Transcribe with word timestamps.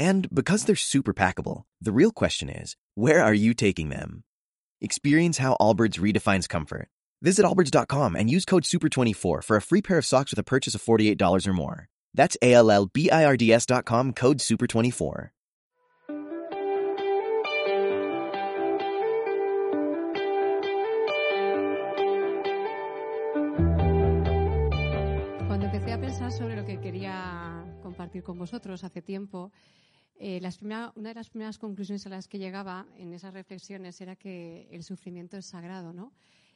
And 0.00 0.34
because 0.34 0.64
they're 0.64 0.76
super 0.76 1.12
packable, 1.12 1.64
the 1.78 1.92
real 1.92 2.10
question 2.10 2.48
is, 2.48 2.74
where 2.94 3.22
are 3.22 3.34
you 3.34 3.52
taking 3.52 3.90
them? 3.90 4.24
Experience 4.80 5.36
how 5.36 5.58
Allbirds 5.60 6.00
redefines 6.00 6.48
comfort. 6.48 6.88
Visit 7.20 7.44
allbirds.com 7.44 8.16
and 8.16 8.30
use 8.30 8.46
code 8.46 8.62
SUPER24 8.62 9.44
for 9.44 9.56
a 9.58 9.60
free 9.60 9.82
pair 9.82 9.98
of 9.98 10.06
socks 10.06 10.32
with 10.32 10.38
a 10.38 10.42
purchase 10.42 10.74
of 10.74 10.82
$48 10.82 11.46
or 11.46 11.52
more. 11.52 11.88
That's 12.14 12.34
A-L-L-B-I-R-D-S 12.40 13.66
dot 13.66 13.84
com, 13.84 14.14
code 14.14 14.38
SUPER24. 14.38 15.32
Cuando 25.46 25.66
empecé 25.66 25.92
a 25.92 26.00
pensar 26.00 26.32
sobre 26.32 26.56
lo 26.56 26.64
que 26.64 26.80
quería 26.80 27.66
compartir 27.82 28.22
con 28.22 28.38
vosotros 28.38 28.82
hace 28.82 29.02
tiempo, 29.02 29.52
eh, 30.22 30.38
las 30.42 30.58
primera- 30.58 30.92
una 30.96 31.08
de 31.08 31.14
las 31.14 31.30
primeras 31.30 31.56
conclusiones 31.56 32.06
a 32.06 32.10
las 32.10 32.28
que 32.28 32.38
llegaba 32.38 32.86
en 32.98 33.14
esas 33.14 33.32
reflexiones 33.32 33.98
era 34.02 34.16
que 34.16 34.68
el 34.70 34.82
sufrimiento 34.82 35.38
es 35.38 35.46
sagrado, 35.46 35.94
¿no? 35.94 36.12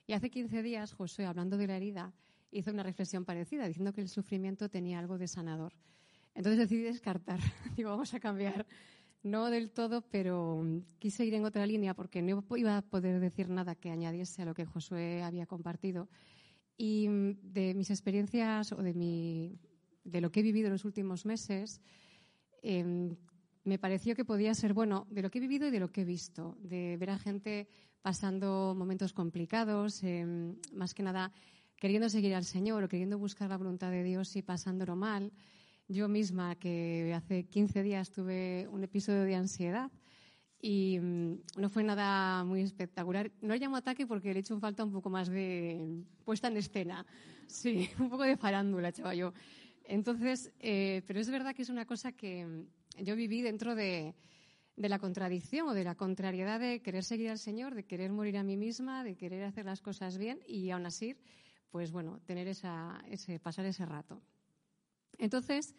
Y 0.06 0.12
hace 0.12 0.28
15 0.28 0.62
días 0.62 0.92
Josué, 0.92 1.24
hablando 1.24 1.56
de 1.56 1.66
la 1.66 1.76
herida, 1.78 2.12
hizo 2.50 2.70
una 2.70 2.82
reflexión 2.82 3.24
parecida, 3.24 3.66
diciendo 3.66 3.94
que 3.94 4.02
el 4.02 4.10
sufrimiento 4.10 4.68
tenía 4.68 4.98
algo 4.98 5.16
de 5.16 5.28
sanador. 5.28 5.72
Entonces 6.34 6.58
decidí 6.58 6.82
descartar. 6.82 7.40
Digo, 7.76 7.88
vamos 7.88 8.12
a 8.12 8.20
cambiar. 8.20 8.66
No 9.22 9.48
del 9.48 9.70
todo, 9.70 10.02
pero 10.02 10.60
mm, 10.62 10.80
quise 10.98 11.24
ir 11.24 11.32
en 11.32 11.46
otra 11.46 11.66
línea 11.66 11.94
porque 11.94 12.20
no 12.20 12.44
iba 12.56 12.76
a 12.76 12.82
poder 12.82 13.18
decir 13.18 13.48
nada 13.48 13.74
que 13.74 13.90
añadiese 13.90 14.42
a 14.42 14.44
lo 14.44 14.52
que 14.52 14.66
Josué 14.66 15.22
había 15.22 15.46
compartido. 15.46 16.10
Y 16.76 17.08
mm, 17.08 17.38
de 17.40 17.72
mis 17.72 17.88
experiencias 17.88 18.72
o 18.72 18.82
de, 18.82 18.92
mi, 18.92 19.58
de 20.04 20.20
lo 20.20 20.30
que 20.30 20.40
he 20.40 20.42
vivido 20.42 20.66
en 20.66 20.74
los 20.74 20.84
últimos 20.84 21.24
meses, 21.24 21.80
em, 22.62 23.16
me 23.64 23.78
pareció 23.78 24.14
que 24.14 24.24
podía 24.24 24.54
ser 24.54 24.74
bueno 24.74 25.06
de 25.10 25.22
lo 25.22 25.30
que 25.30 25.38
he 25.38 25.40
vivido 25.40 25.66
y 25.66 25.70
de 25.70 25.80
lo 25.80 25.90
que 25.90 26.02
he 26.02 26.04
visto, 26.04 26.56
de 26.60 26.96
ver 26.98 27.10
a 27.10 27.18
gente 27.18 27.66
pasando 28.02 28.74
momentos 28.76 29.12
complicados, 29.12 30.02
em, 30.02 30.56
más 30.72 30.92
que 30.92 31.02
nada 31.02 31.32
queriendo 31.76 32.08
seguir 32.08 32.34
al 32.34 32.44
Señor 32.44 32.84
o 32.84 32.88
queriendo 32.88 33.18
buscar 33.18 33.48
la 33.48 33.56
voluntad 33.56 33.90
de 33.90 34.02
Dios 34.02 34.36
y 34.36 34.42
pasándolo 34.42 34.96
mal. 34.96 35.32
Yo 35.88 36.08
misma, 36.08 36.54
que 36.56 37.12
hace 37.14 37.44
15 37.44 37.82
días 37.82 38.10
tuve 38.10 38.68
un 38.70 38.84
episodio 38.84 39.24
de 39.24 39.34
ansiedad 39.34 39.90
y 40.60 40.98
mm, 40.98 41.60
no 41.60 41.68
fue 41.68 41.82
nada 41.84 42.44
muy 42.44 42.62
espectacular. 42.62 43.30
No 43.42 43.52
le 43.54 43.60
llamo 43.60 43.76
ataque 43.76 44.06
porque 44.06 44.32
le 44.32 44.38
he 44.38 44.40
hecho 44.40 44.58
falta 44.60 44.84
un 44.84 44.92
poco 44.92 45.10
más 45.10 45.28
de 45.28 46.02
puesta 46.24 46.48
en 46.48 46.56
escena. 46.56 47.06
Sí, 47.46 47.88
un 47.98 48.08
poco 48.08 48.22
de 48.24 48.36
farándula, 48.36 48.92
chaval 48.92 49.16
yo. 49.16 49.32
Entonces, 49.84 50.52
eh, 50.60 51.02
pero 51.06 51.20
es 51.20 51.30
verdad 51.30 51.54
que 51.54 51.62
es 51.62 51.68
una 51.68 51.84
cosa 51.84 52.12
que 52.12 52.46
mm, 52.46 52.66
yo 52.98 53.16
viví 53.16 53.42
dentro 53.42 53.74
de, 53.74 54.14
la 54.76 54.98
contradicción 54.98 55.68
o 55.68 55.74
de 55.74 55.84
la 55.84 55.94
contrariedad 55.94 56.60
de 56.60 56.82
querer 56.82 57.04
seguir 57.04 57.30
al 57.30 57.38
Señor, 57.38 57.74
de 57.74 57.84
querer 57.84 58.12
morir 58.12 58.36
a 58.36 58.42
mí 58.42 58.56
misma, 58.56 59.04
de 59.04 59.16
querer 59.16 59.44
hacer 59.44 59.64
las 59.64 59.80
cosas 59.80 60.18
bien 60.18 60.40
y 60.46 60.70
aún 60.70 60.86
así, 60.86 61.16
pues 61.70 61.92
bueno, 61.92 62.20
tener 62.26 62.48
ese, 62.48 63.38
pasar 63.40 63.66
ese 63.66 63.86
rato. 63.86 64.20
Entonces, 65.18 65.74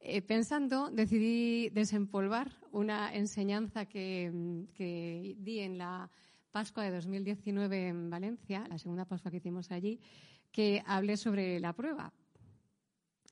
eh, 0.00 0.20
pensando, 0.20 0.90
decidí 0.90 1.70
desempolvar 1.70 2.52
una 2.70 3.14
enseñanza 3.14 3.86
que, 3.86 4.66
que 4.74 5.36
di 5.38 5.60
en 5.60 5.78
la 5.78 6.10
Pascua 6.50 6.84
de 6.84 6.90
2019 6.92 7.88
en 7.88 8.10
Valencia, 8.10 8.64
la 8.68 8.78
segunda 8.78 9.06
Pascua 9.06 9.30
que 9.30 9.38
hicimos 9.38 9.70
allí, 9.70 9.98
que 10.52 10.82
hablé 10.86 11.16
sobre 11.16 11.58
la 11.58 11.72
prueba. 11.72 12.12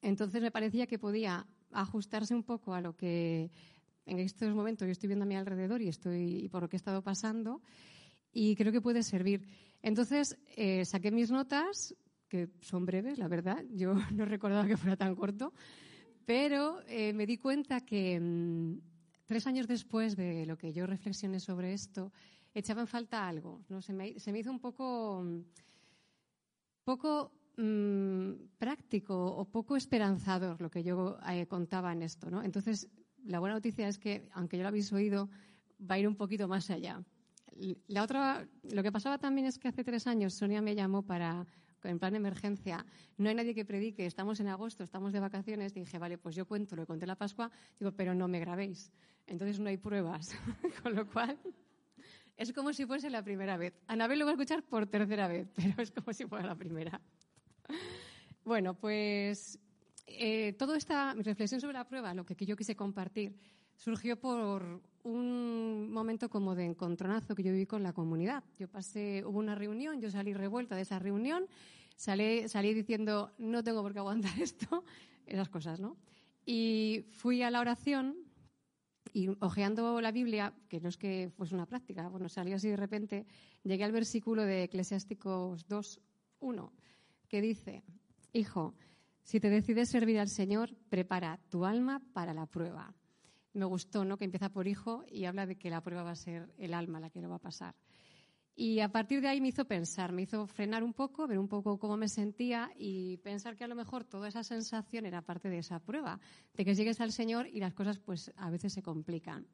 Entonces 0.02 0.42
me 0.42 0.50
parecía 0.50 0.88
que 0.88 0.98
podía 0.98 1.46
ajustarse 1.72 2.34
un 2.34 2.42
poco 2.42 2.74
a 2.74 2.80
lo 2.80 2.96
que 2.96 3.50
en 4.06 4.18
estos 4.18 4.54
momentos 4.54 4.86
yo 4.86 4.92
estoy 4.92 5.08
viendo 5.08 5.24
a 5.24 5.28
mi 5.28 5.36
alrededor 5.36 5.80
y 5.82 5.88
estoy 5.88 6.44
y 6.44 6.48
por 6.48 6.62
lo 6.62 6.68
que 6.68 6.76
he 6.76 6.78
estado 6.78 7.02
pasando 7.02 7.62
y 8.32 8.56
creo 8.56 8.72
que 8.72 8.80
puede 8.80 9.02
servir. 9.02 9.46
Entonces 9.82 10.38
eh, 10.56 10.84
saqué 10.84 11.10
mis 11.10 11.30
notas 11.30 11.94
que 12.28 12.48
son 12.60 12.86
breves, 12.86 13.18
la 13.18 13.28
verdad. 13.28 13.62
Yo 13.70 13.94
no 14.14 14.24
recordaba 14.24 14.66
que 14.66 14.76
fuera 14.76 14.96
tan 14.96 15.14
corto, 15.14 15.52
pero 16.24 16.80
eh, 16.86 17.12
me 17.12 17.26
di 17.26 17.36
cuenta 17.36 17.82
que 17.82 18.18
mm, 18.18 18.80
tres 19.26 19.46
años 19.46 19.66
después 19.66 20.16
de 20.16 20.46
lo 20.46 20.56
que 20.56 20.72
yo 20.72 20.86
reflexioné 20.86 21.40
sobre 21.40 21.74
esto, 21.74 22.12
echaba 22.54 22.80
en 22.80 22.86
falta 22.86 23.28
algo. 23.28 23.62
¿no? 23.68 23.82
Se, 23.82 23.92
me, 23.92 24.18
se 24.18 24.32
me 24.32 24.38
hizo 24.38 24.50
un 24.50 24.60
poco, 24.60 25.22
mm, 25.22 25.40
poco 26.84 27.32
mm, 27.56 28.56
práctico 28.58 29.14
o 29.14 29.44
poco 29.44 29.76
esperanzador 29.76 30.60
lo 30.60 30.70
que 30.70 30.82
yo 30.82 31.18
eh, 31.28 31.46
contaba 31.46 31.92
en 31.92 32.02
esto. 32.02 32.30
¿no? 32.30 32.42
Entonces, 32.42 32.88
la 33.24 33.40
buena 33.40 33.54
noticia 33.54 33.88
es 33.88 33.98
que, 33.98 34.28
aunque 34.32 34.56
ya 34.56 34.62
lo 34.62 34.68
habéis 34.68 34.92
oído, 34.92 35.28
va 35.78 35.96
a 35.96 35.98
ir 35.98 36.08
un 36.08 36.16
poquito 36.16 36.48
más 36.48 36.70
allá. 36.70 37.02
La 37.86 38.02
otra, 38.02 38.48
lo 38.62 38.82
que 38.82 38.90
pasaba 38.90 39.18
también 39.18 39.46
es 39.46 39.58
que 39.58 39.68
hace 39.68 39.84
tres 39.84 40.06
años 40.06 40.34
Sonia 40.34 40.62
me 40.62 40.74
llamó 40.74 41.02
para 41.02 41.46
en 41.84 41.98
plan 41.98 42.12
de 42.12 42.18
emergencia, 42.18 42.84
no 43.16 43.28
hay 43.28 43.34
nadie 43.34 43.54
que 43.54 43.64
predique, 43.64 44.06
estamos 44.06 44.40
en 44.40 44.48
agosto, 44.48 44.84
estamos 44.84 45.12
de 45.12 45.20
vacaciones, 45.20 45.74
dije, 45.74 45.98
vale, 45.98 46.18
pues 46.18 46.34
yo 46.34 46.46
cuento, 46.46 46.76
lo 46.76 46.86
conté 46.86 47.06
la 47.06 47.16
Pascua, 47.16 47.50
digo, 47.78 47.92
pero 47.92 48.14
no 48.14 48.28
me 48.28 48.40
grabéis. 48.40 48.92
Entonces 49.26 49.58
no 49.58 49.68
hay 49.68 49.76
pruebas. 49.76 50.34
Con 50.82 50.94
lo 50.94 51.08
cual, 51.08 51.38
es 52.36 52.52
como 52.52 52.72
si 52.72 52.86
fuese 52.86 53.10
la 53.10 53.22
primera 53.22 53.56
vez. 53.56 53.74
Anabel 53.86 54.18
lo 54.18 54.24
va 54.24 54.32
a 54.32 54.34
escuchar 54.34 54.62
por 54.62 54.86
tercera 54.86 55.28
vez, 55.28 55.48
pero 55.56 55.82
es 55.82 55.90
como 55.90 56.12
si 56.12 56.26
fuera 56.26 56.46
la 56.46 56.56
primera. 56.56 57.00
Bueno, 58.44 58.74
pues 58.74 59.58
eh, 60.06 60.52
toda 60.54 60.76
esta 60.76 61.14
reflexión 61.14 61.60
sobre 61.60 61.74
la 61.74 61.86
prueba, 61.86 62.12
lo 62.14 62.26
que 62.26 62.34
yo 62.44 62.56
quise 62.56 62.74
compartir, 62.74 63.36
surgió 63.76 64.18
por 64.18 64.82
un 65.04 65.90
momento 65.92 66.28
como 66.28 66.54
de 66.54 66.64
encontronazo 66.64 67.34
que 67.34 67.42
yo 67.42 67.52
viví 67.52 67.66
con 67.66 67.82
la 67.82 67.92
comunidad. 67.92 68.44
Yo 68.58 68.68
pasé, 68.68 69.24
hubo 69.24 69.38
una 69.38 69.54
reunión, 69.54 70.00
yo 70.00 70.10
salí 70.10 70.34
revuelta 70.34 70.76
de 70.76 70.82
esa 70.82 70.98
reunión, 70.98 71.46
salí, 71.96 72.48
salí 72.48 72.74
diciendo, 72.74 73.32
no 73.38 73.62
tengo 73.62 73.82
por 73.82 73.92
qué 73.92 73.98
aguantar 74.00 74.32
esto, 74.40 74.84
esas 75.26 75.48
cosas, 75.48 75.80
¿no? 75.80 75.96
Y 76.44 77.04
fui 77.10 77.42
a 77.42 77.50
la 77.50 77.60
oración 77.60 78.16
y 79.12 79.28
ojeando 79.40 80.00
la 80.00 80.10
Biblia, 80.10 80.54
que 80.68 80.80
no 80.80 80.88
es 80.88 80.96
que 80.96 81.30
fuese 81.36 81.54
una 81.54 81.66
práctica, 81.66 82.08
bueno, 82.08 82.28
salió 82.28 82.56
así 82.56 82.68
de 82.68 82.76
repente, 82.76 83.26
llegué 83.62 83.84
al 83.84 83.92
versículo 83.92 84.42
de 84.42 84.64
Eclesiásticos 84.64 85.68
2, 85.68 86.00
1, 86.40 86.72
que 87.32 87.42
dice, 87.42 87.82
Hijo, 88.32 88.76
si 89.24 89.40
te 89.40 89.50
decides 89.50 89.88
servir 89.88 90.20
al 90.20 90.28
Señor, 90.28 90.76
prepara 90.88 91.40
tu 91.48 91.64
alma 91.64 92.00
para 92.12 92.32
la 92.32 92.46
prueba 92.46 92.94
me 93.54 93.64
gustó, 93.64 94.04
¿no? 94.04 94.16
Que 94.16 94.24
empieza 94.24 94.48
por 94.48 94.66
hijo 94.66 95.04
y 95.08 95.24
habla 95.24 95.46
de 95.46 95.56
que 95.56 95.70
la 95.70 95.82
prueba 95.82 96.02
va 96.02 96.12
a 96.12 96.16
ser 96.16 96.52
el 96.58 96.74
alma 96.74 97.00
la 97.00 97.10
que 97.10 97.20
lo 97.20 97.28
va 97.28 97.36
a 97.36 97.40
pasar. 97.40 97.74
Y 98.54 98.80
a 98.80 98.90
partir 98.90 99.22
de 99.22 99.28
ahí 99.28 99.40
me 99.40 99.48
hizo 99.48 99.64
pensar, 99.64 100.12
me 100.12 100.22
hizo 100.22 100.46
frenar 100.46 100.82
un 100.82 100.92
poco, 100.92 101.26
ver 101.26 101.38
un 101.38 101.48
poco 101.48 101.78
cómo 101.78 101.96
me 101.96 102.08
sentía 102.08 102.70
y 102.76 103.16
pensar 103.18 103.56
que 103.56 103.64
a 103.64 103.68
lo 103.68 103.74
mejor 103.74 104.04
toda 104.04 104.28
esa 104.28 104.44
sensación 104.44 105.06
era 105.06 105.22
parte 105.22 105.48
de 105.48 105.58
esa 105.58 105.80
prueba, 105.80 106.20
de 106.54 106.64
que 106.64 106.74
sigues 106.74 107.00
al 107.00 107.12
Señor 107.12 107.46
y 107.46 107.60
las 107.60 107.72
cosas 107.72 107.98
pues 107.98 108.30
a 108.36 108.50
veces 108.50 108.74
se 108.74 108.82
complican. 108.82 109.46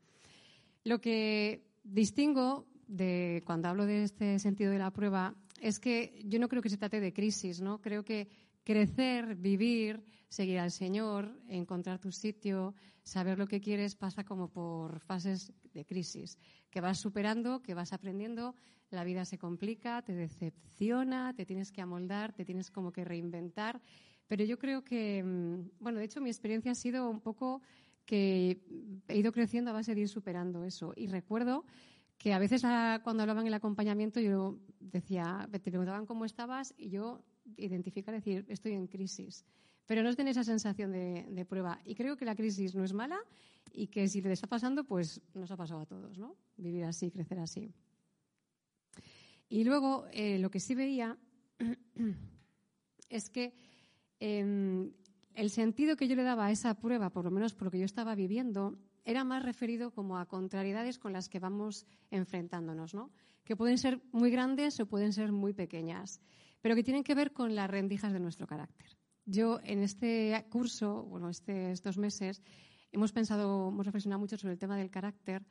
Lo 0.82 1.00
que 1.00 1.64
distingo 1.84 2.66
de 2.88 3.42
cuando 3.46 3.68
hablo 3.68 3.86
de 3.86 4.02
este 4.02 4.38
sentido 4.40 4.72
de 4.72 4.78
la 4.78 4.90
prueba 4.90 5.34
es 5.60 5.78
que 5.78 6.20
yo 6.24 6.38
no 6.38 6.48
creo 6.48 6.62
que 6.62 6.68
se 6.68 6.76
trate 6.76 7.00
de 7.00 7.12
crisis, 7.12 7.60
¿no? 7.60 7.80
Creo 7.80 8.04
que 8.04 8.28
crecer, 8.64 9.34
vivir, 9.36 10.04
seguir 10.28 10.58
al 10.58 10.70
Señor, 10.70 11.40
encontrar 11.48 11.98
tu 11.98 12.12
sitio, 12.12 12.74
saber 13.02 13.38
lo 13.38 13.46
que 13.46 13.60
quieres 13.60 13.94
pasa 13.94 14.24
como 14.24 14.48
por 14.50 15.00
fases 15.00 15.52
de 15.72 15.84
crisis, 15.84 16.38
que 16.70 16.80
vas 16.80 16.98
superando, 16.98 17.62
que 17.62 17.74
vas 17.74 17.92
aprendiendo, 17.92 18.54
la 18.90 19.04
vida 19.04 19.24
se 19.24 19.38
complica, 19.38 20.02
te 20.02 20.14
decepciona, 20.14 21.34
te 21.34 21.46
tienes 21.46 21.72
que 21.72 21.80
amoldar, 21.80 22.32
te 22.32 22.44
tienes 22.44 22.70
como 22.70 22.92
que 22.92 23.04
reinventar. 23.04 23.80
Pero 24.26 24.44
yo 24.44 24.58
creo 24.58 24.84
que, 24.84 25.22
mm, 25.22 25.70
bueno, 25.80 25.98
de 25.98 26.04
hecho 26.04 26.20
mi 26.20 26.28
experiencia 26.28 26.72
ha 26.72 26.74
sido 26.74 27.08
un 27.08 27.20
poco 27.20 27.62
que 28.04 28.62
he 29.08 29.18
ido 29.18 29.32
creciendo 29.32 29.70
a 29.70 29.74
base 29.74 29.94
de 29.94 30.02
ir 30.02 30.08
superando 30.08 30.64
eso. 30.64 30.92
Y 30.96 31.06
recuerdo 31.08 31.64
que 32.18 32.32
a 32.32 32.38
veces 32.38 32.62
cuando 33.04 33.22
hablaban 33.22 33.46
el 33.46 33.54
acompañamiento 33.54 34.20
yo 34.20 34.58
decía, 34.80 35.48
te 35.50 35.60
preguntaban 35.60 36.04
cómo 36.04 36.24
estabas 36.24 36.74
y 36.76 36.90
yo 36.90 37.22
identificar, 37.56 38.14
decir, 38.14 38.44
estoy 38.48 38.72
en 38.72 38.88
crisis. 38.88 39.44
pero 39.86 40.02
no 40.02 40.14
tener 40.14 40.32
esa 40.32 40.44
sensación 40.44 40.92
de, 40.92 41.46
prueba. 41.48 41.80
Y 41.84 41.94
creo 41.94 42.16
que 42.16 42.26
la 42.26 42.34
crisis 42.34 42.74
no 42.74 42.84
es 42.84 42.92
mala 42.92 43.18
y 43.72 43.86
que 43.86 44.06
si 44.06 44.20
le 44.20 44.32
está 44.32 44.46
pasando, 44.46 44.84
pues 44.84 45.22
nos 45.32 45.50
ha 45.50 45.56
pasado 45.56 45.80
a 45.80 45.86
todos, 45.86 46.18
¿no? 46.18 46.36
Vivir 46.58 46.84
así, 46.84 47.10
crecer 47.10 47.38
así. 47.38 47.72
Y 49.48 49.64
luego, 49.64 50.06
eh, 50.12 50.38
lo 50.38 50.50
que 50.50 50.60
sí 50.60 50.74
veía 50.74 51.16
es 53.08 53.30
que 53.30 53.54
em, 54.20 54.92
el 55.34 55.50
sentido 55.50 55.96
que 55.96 56.06
yo 56.06 56.16
le 56.16 56.22
daba 56.22 56.46
a 56.46 56.50
esa 56.50 56.74
prueba, 56.74 57.08
por 57.10 57.24
lo 57.24 57.30
menos 57.30 57.54
por 57.54 57.66
lo 57.66 57.70
que 57.70 57.78
yo 57.78 57.86
estaba 57.86 58.14
viviendo, 58.14 58.76
era 59.08 59.24
más 59.24 59.42
referido 59.42 59.90
como 59.90 60.18
a 60.18 60.26
contrariedades 60.26 60.98
con 60.98 61.14
las 61.14 61.30
que 61.30 61.38
vamos 61.38 61.86
enfrentándonos, 62.10 62.92
¿no? 62.92 63.10
Que 63.42 63.56
pueden 63.56 63.78
ser 63.78 64.02
muy 64.12 64.30
grandes 64.30 64.78
o 64.80 64.86
pueden 64.86 65.14
ser 65.14 65.32
muy 65.32 65.54
pequeñas, 65.54 66.20
pero 66.60 66.74
que 66.74 66.84
tienen 66.84 67.04
que 67.04 67.14
ver 67.14 67.32
con 67.32 67.54
las 67.54 67.70
rendijas 67.70 68.12
de 68.12 68.20
nuestro 68.20 68.46
carácter. 68.46 68.98
Yo 69.24 69.60
en 69.64 69.78
este 69.82 70.44
curso, 70.50 71.04
bueno, 71.04 71.30
este, 71.30 71.70
estos 71.70 71.96
meses, 71.96 72.42
hemos 72.92 73.12
pensado, 73.12 73.70
hemos 73.70 73.86
reflexionado 73.86 74.20
mucho 74.20 74.36
sobre 74.36 74.52
el 74.52 74.58
tema 74.58 74.76
del 74.76 74.90
carácter. 74.90 75.46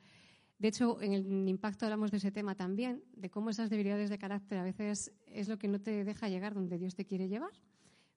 De 0.60 0.68
hecho, 0.68 1.02
en 1.02 1.12
el 1.12 1.48
impacto 1.48 1.84
hablamos 1.84 2.12
de 2.12 2.18
ese 2.18 2.30
tema 2.30 2.54
también, 2.54 3.02
de 3.16 3.28
cómo 3.28 3.50
esas 3.50 3.70
debilidades 3.70 4.08
de 4.08 4.18
carácter 4.18 4.58
a 4.58 4.62
veces 4.62 5.12
es 5.26 5.48
lo 5.48 5.58
que 5.58 5.66
no 5.66 5.80
te 5.80 6.04
deja 6.04 6.28
llegar 6.28 6.54
donde 6.54 6.78
Dios 6.78 6.94
te 6.94 7.06
quiere 7.06 7.26
llevar, 7.26 7.52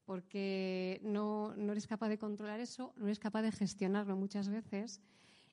porque 0.06 1.02
no, 1.04 1.56
no 1.56 1.72
eres 1.72 1.88
capaz 1.88 2.10
de 2.10 2.20
controlar 2.20 2.60
eso, 2.60 2.94
no 2.96 3.06
eres 3.06 3.18
capaz 3.18 3.42
de 3.42 3.52
gestionarlo 3.52 4.16
muchas 4.16 4.48
veces. 4.48 5.02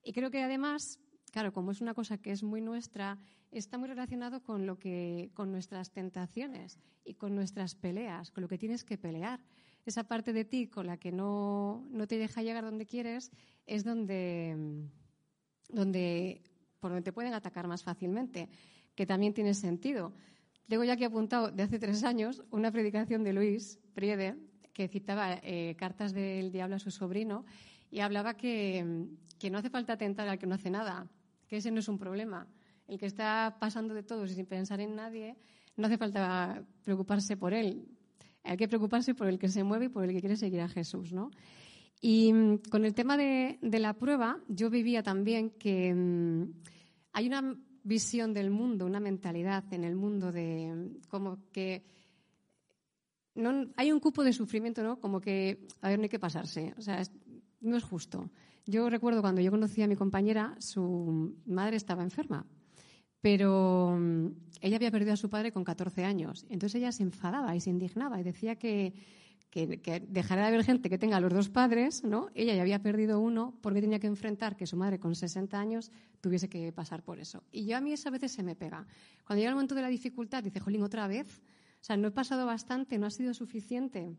Y 0.03 0.13
creo 0.13 0.31
que 0.31 0.43
además, 0.43 0.99
claro, 1.33 1.53
como 1.53 1.71
es 1.71 1.81
una 1.81 1.95
cosa 1.95 2.19
que 2.19 2.31
es 2.31 2.43
muy 2.43 2.61
nuestra, 2.61 3.19
está 3.51 3.79
muy 3.79 3.89
relacionado 3.89 4.43
con 4.43 4.67
lo 4.67 4.79
que, 4.79 5.31
con 5.35 5.53
nuestras 5.53 5.91
tentaciones 5.91 6.79
y 7.05 7.15
con 7.15 7.35
nuestras 7.35 7.75
peleas, 7.75 8.31
con 8.31 8.43
lo 8.43 8.49
que 8.49 8.59
tienes 8.59 8.85
que 8.85 8.99
pelear 8.99 9.41
esa 9.89 10.05
parte 10.05 10.33
de 10.33 10.45
ti 10.45 10.67
con 10.67 10.87
la 10.87 10.99
que 10.99 11.13
no, 11.13 11.85
te 12.09 12.19
deja 12.19 12.43
llegar 12.43 12.65
donde 12.65 12.87
quieres, 12.87 13.31
es 13.67 13.85
donde, 13.85 14.55
donde, 15.71 16.43
por 16.79 16.91
donde 16.91 17.05
te 17.05 17.13
pueden 17.13 17.33
atacar 17.33 17.67
más 17.67 17.83
fácilmente, 17.83 18.49
que 18.95 19.07
también 19.07 19.33
tiene 19.33 19.55
sentido. 19.55 20.13
Tengo 20.69 20.85
ya 20.85 20.93
aquí 20.93 21.05
apuntado 21.05 21.51
de 21.51 21.63
hace 21.63 21.79
tres 21.79 22.05
años 22.05 22.45
una 22.51 22.71
predicación 22.71 23.25
de 23.25 23.33
Luis 23.33 23.79
Priede 23.95 24.37
que 24.75 24.89
citaba 24.89 25.41
eh, 25.43 25.75
cartas 25.79 26.13
del 26.13 26.53
diablo 26.53 26.77
a 26.77 26.79
su 26.79 26.91
sobrino 26.91 27.45
y 27.91 28.01
hablaba 28.01 28.35
que, 28.35 29.07
que 29.39 29.51
no 29.51 29.59
hace 29.59 29.71
falta 29.71 29.97
tentar 29.97 30.29
al 30.29 30.39
que 30.39 30.47
no 30.47 30.55
hace 30.55 30.71
nada, 30.71 31.09
que 31.47 31.57
ese 31.57 31.71
no 31.71 31.81
es 31.81 31.89
un 31.89 31.99
problema. 31.99 32.47
El 32.87 32.99
que 32.99 33.07
está 33.07 33.57
pasando 33.61 33.95
de 33.95 34.03
todo 34.03 34.27
sin 34.27 34.47
pensar 34.47 34.81
en 34.81 34.95
nadie, 34.95 35.37
no 35.77 35.87
hace 35.87 35.99
falta 35.99 36.63
preocuparse 36.83 37.37
por 37.37 37.55
él. 37.55 37.87
Hay 38.45 38.57
que 38.57 38.69
preocuparse 38.69 39.15
por 39.15 39.29
el 39.29 39.39
que 39.39 39.49
se 39.49 39.63
mueve 39.63 39.87
y 39.87 39.89
por 39.89 40.05
el 40.05 40.13
que 40.13 40.21
quiere 40.21 40.37
seguir 40.37 40.61
a 40.61 40.69
Jesús, 40.69 41.13
¿no? 41.13 41.31
Y 42.01 42.33
mm, 42.33 42.59
con 42.71 42.85
el 42.85 42.95
tema 42.95 43.17
de, 43.17 43.59
la 43.61 43.95
prueba, 43.95 44.41
yo 44.49 44.71
vivía 44.71 45.03
también 45.03 45.51
que 45.51 45.93
mm, 45.95 46.53
hay 47.13 47.27
una 47.27 47.57
visión 47.83 48.33
del 48.35 48.51
mundo, 48.51 48.87
una 48.87 49.01
mentalidad 49.01 49.65
en 49.73 49.85
el 49.85 49.97
mundo 49.97 50.33
de 50.33 50.75
mm, 50.75 51.09
como 51.09 51.39
que 51.53 51.85
no, 53.35 53.69
hay 53.77 53.93
un 53.93 54.01
cupo 54.01 54.25
de 54.25 54.33
sufrimiento, 54.33 54.83
¿no? 54.83 54.99
Como 54.99 55.21
que, 55.21 55.67
a 55.81 55.89
ver, 55.89 55.99
no 55.99 56.05
hay 56.05 56.09
que 56.09 56.19
pasarse. 56.19 56.75
O 56.77 56.83
sea, 56.83 57.03
no 57.61 57.77
es 57.77 57.85
justo. 57.85 58.31
Yo 58.67 58.91
recuerdo 58.91 59.23
cuando 59.23 59.41
yo 59.41 59.51
conocí 59.51 59.83
a 59.83 59.89
mi 59.89 59.97
compañera, 59.97 60.57
su 60.59 61.37
madre 61.47 61.77
estaba 61.77 62.03
enferma 62.03 62.47
pero 63.21 63.97
mm, 63.99 64.27
ella 64.61 64.77
había 64.77 64.91
perdido 64.91 65.13
a 65.13 65.17
su 65.17 65.29
padre 65.29 65.53
con 65.53 65.65
14 65.65 66.05
años. 66.05 66.47
Entonces 66.49 66.77
ella 66.77 66.93
se 66.93 67.03
enfadaba 67.03 67.55
y 67.57 67.61
se 67.61 67.71
indignaba 67.71 68.21
y 68.21 68.23
decía 68.23 68.57
que, 68.57 68.95
que, 69.51 69.81
que 69.81 70.01
dejara 70.01 70.43
de 70.43 70.49
haber 70.49 70.65
gente 70.65 70.89
que 70.89 70.99
tenga 70.99 71.21
los 71.21 71.33
dos 71.33 71.49
padres, 71.49 72.05
¿no? 72.05 72.29
Ella 72.35 72.55
ya 72.55 72.63
había 72.63 72.83
perdido 72.83 73.21
uno 73.21 73.59
porque 73.61 73.81
tenía 73.81 73.99
que 73.99 74.07
enfrentar 74.07 74.57
que 74.57 74.67
su 74.67 74.77
madre 74.77 74.99
con 74.99 75.15
60 75.15 75.59
años 75.59 75.91
tuviese 76.21 76.49
que 76.49 76.73
pasar 76.73 77.03
por 77.03 77.19
eso. 77.19 77.43
Y 77.51 77.67
yo 77.67 77.77
a 77.77 77.81
mí 77.81 77.93
esa 77.93 78.11
veces 78.11 78.33
se 78.33 78.43
me 78.43 78.55
pega. 78.55 78.87
Cuando 79.25 79.41
llega 79.41 79.51
el 79.51 79.57
momento 79.57 79.75
de 79.75 79.83
la 79.83 79.89
dificultad, 79.89 80.43
dice, 80.43 80.61
jolín, 80.61 80.83
otra 80.83 81.07
vez. 81.09 81.41
O 81.81 81.85
sea, 81.85 81.97
no 81.97 82.09
he 82.09 82.13
pasado 82.13 82.45
bastante, 82.47 82.99
no 82.99 83.07
ha 83.07 83.11
sido 83.11 83.35
suficiente. 83.35 84.17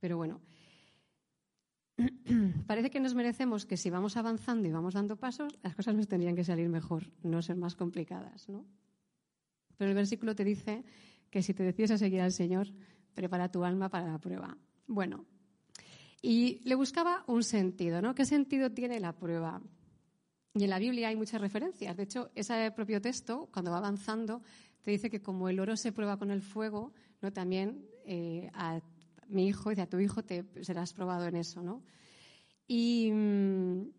Pero 0.00 0.16
bueno, 0.16 0.40
parece 2.66 2.90
que 2.90 3.00
nos 3.00 3.14
merecemos 3.14 3.66
que 3.66 3.76
si 3.76 3.90
vamos 3.90 4.16
avanzando 4.16 4.68
y 4.68 4.72
vamos 4.72 4.94
dando 4.94 5.16
pasos, 5.16 5.58
las 5.62 5.74
cosas 5.74 5.94
nos 5.94 6.08
tendrían 6.08 6.36
que 6.36 6.44
salir 6.44 6.68
mejor, 6.68 7.10
no 7.22 7.42
ser 7.42 7.56
más 7.56 7.74
complicadas, 7.74 8.48
¿no? 8.48 8.64
Pero 9.76 9.90
el 9.90 9.96
versículo 9.96 10.34
te 10.34 10.44
dice 10.44 10.84
que 11.30 11.42
si 11.42 11.54
te 11.54 11.62
decides 11.62 11.92
a 11.92 11.98
seguir 11.98 12.20
al 12.20 12.32
Señor, 12.32 12.68
prepara 13.14 13.50
tu 13.50 13.64
alma 13.64 13.88
para 13.88 14.10
la 14.10 14.18
prueba. 14.18 14.56
Bueno, 14.86 15.24
y 16.20 16.60
le 16.64 16.74
buscaba 16.74 17.24
un 17.26 17.44
sentido, 17.44 18.02
¿no? 18.02 18.14
¿Qué 18.14 18.24
sentido 18.24 18.70
tiene 18.70 18.98
la 19.00 19.12
prueba? 19.12 19.60
Y 20.54 20.64
en 20.64 20.70
la 20.70 20.78
Biblia 20.78 21.08
hay 21.08 21.16
muchas 21.16 21.40
referencias. 21.40 21.96
De 21.96 22.02
hecho, 22.04 22.30
ese 22.34 22.70
propio 22.72 23.00
texto, 23.00 23.48
cuando 23.52 23.70
va 23.70 23.78
avanzando, 23.78 24.42
te 24.82 24.90
dice 24.90 25.10
que 25.10 25.22
como 25.22 25.48
el 25.48 25.60
oro 25.60 25.76
se 25.76 25.92
prueba 25.92 26.16
con 26.16 26.30
el 26.30 26.42
fuego, 26.42 26.92
¿no? 27.20 27.32
también 27.32 27.84
eh, 28.04 28.50
a 28.54 28.80
mi 29.28 29.46
hijo, 29.46 29.72
y 29.72 29.80
a 29.80 29.88
tu 29.88 29.98
hijo 29.98 30.22
te 30.24 30.44
serás 30.62 30.92
probado 30.92 31.26
en 31.26 31.36
eso, 31.36 31.62
¿no? 31.62 31.82
Y 32.66 33.10
mm, 33.12 33.90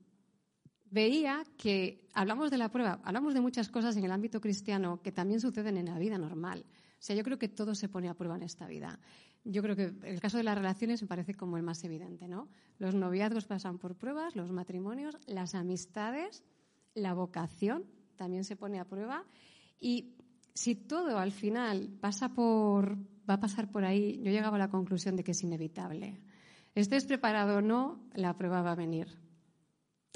veía 0.92 1.44
que 1.58 2.08
hablamos 2.14 2.52
de 2.52 2.58
la 2.58 2.70
prueba, 2.70 3.00
hablamos 3.04 3.34
de 3.34 3.42
muchas 3.42 3.70
cosas 3.70 3.96
en 3.98 4.04
el 4.04 4.12
ámbito 4.12 4.42
cristiano 4.42 5.02
que 5.02 5.12
también 5.12 5.40
suceden 5.40 5.78
en 5.78 5.86
la 5.86 6.00
vida 6.00 6.18
normal. 6.18 6.66
O 6.68 7.02
sea, 7.02 7.16
yo 7.16 7.24
creo 7.24 7.40
que 7.40 7.48
todo 7.48 7.76
se 7.76 7.90
pone 7.90 8.10
a 8.10 8.14
prueba 8.14 8.36
en 8.36 8.44
esta 8.44 8.68
vida. 8.68 9.00
Yo 9.46 9.62
creo 9.62 9.76
que 9.76 9.94
el 10.04 10.20
caso 10.20 10.38
de 10.38 10.44
las 10.44 10.58
relaciones 10.58 11.02
me 11.02 11.08
parece 11.08 11.34
como 11.34 11.58
el 11.58 11.64
más 11.64 11.84
evidente, 11.84 12.28
¿no? 12.28 12.50
Los 12.78 12.94
noviazgos 12.94 13.46
pasan 13.46 13.78
por 13.78 13.96
pruebas, 13.96 14.36
los 14.36 14.52
matrimonios, 14.52 15.18
las 15.26 15.56
amistades, 15.56 16.44
la 16.94 17.14
vocación 17.14 17.86
también 18.18 18.44
se 18.44 18.58
pone 18.58 18.80
a 18.80 18.86
prueba. 18.86 19.26
Y 19.80 20.18
si 20.54 20.76
todo 20.76 21.18
al 21.18 21.32
final 21.32 21.90
pasa 22.02 22.34
por, 22.34 22.98
va 23.30 23.36
a 23.36 23.40
pasar 23.40 23.70
por 23.70 23.86
ahí, 23.86 24.20
yo 24.24 24.32
llegaba 24.32 24.56
a 24.56 24.60
la 24.60 24.70
conclusión 24.70 25.16
de 25.16 25.24
que 25.24 25.32
es 25.32 25.44
inevitable. 25.44 26.20
Estés 26.74 27.06
preparado 27.06 27.58
o 27.58 27.62
no, 27.62 28.00
la 28.16 28.36
prueba 28.36 28.62
va 28.62 28.72
a 28.72 28.76
venir. 28.76 29.08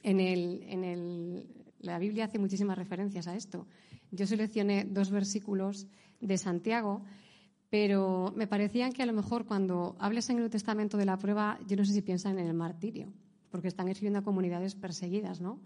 En, 0.02 0.20
el, 0.20 0.64
en 0.68 0.84
el, 0.84 1.66
la 1.80 2.00
Biblia 2.00 2.26
hace 2.26 2.40
muchísimas 2.40 2.78
referencias 2.78 3.28
a 3.28 3.36
esto. 3.36 3.68
Yo 4.12 4.26
seleccioné 4.26 4.86
dos 4.86 5.12
versículos 5.12 5.88
de 6.20 6.38
Santiago, 6.38 7.04
pero 7.70 8.34
me 8.36 8.48
parecían 8.48 8.92
que 8.92 9.04
a 9.04 9.06
lo 9.06 9.14
mejor 9.14 9.46
cuando 9.46 9.96
hables 10.00 10.30
en 10.30 10.40
el 10.40 10.50
Testamento 10.50 10.98
de 10.98 11.06
la 11.06 11.18
prueba, 11.18 11.60
yo 11.68 11.76
no 11.76 11.86
sé 11.86 11.94
si 11.94 12.02
piensan 12.02 12.40
en 12.40 12.48
el 12.48 12.54
martirio, 12.54 13.12
porque 13.50 13.68
están 13.68 13.88
escribiendo 13.88 14.20
a 14.20 14.24
comunidades 14.24 14.76
perseguidas, 14.76 15.42
¿no? 15.42 15.60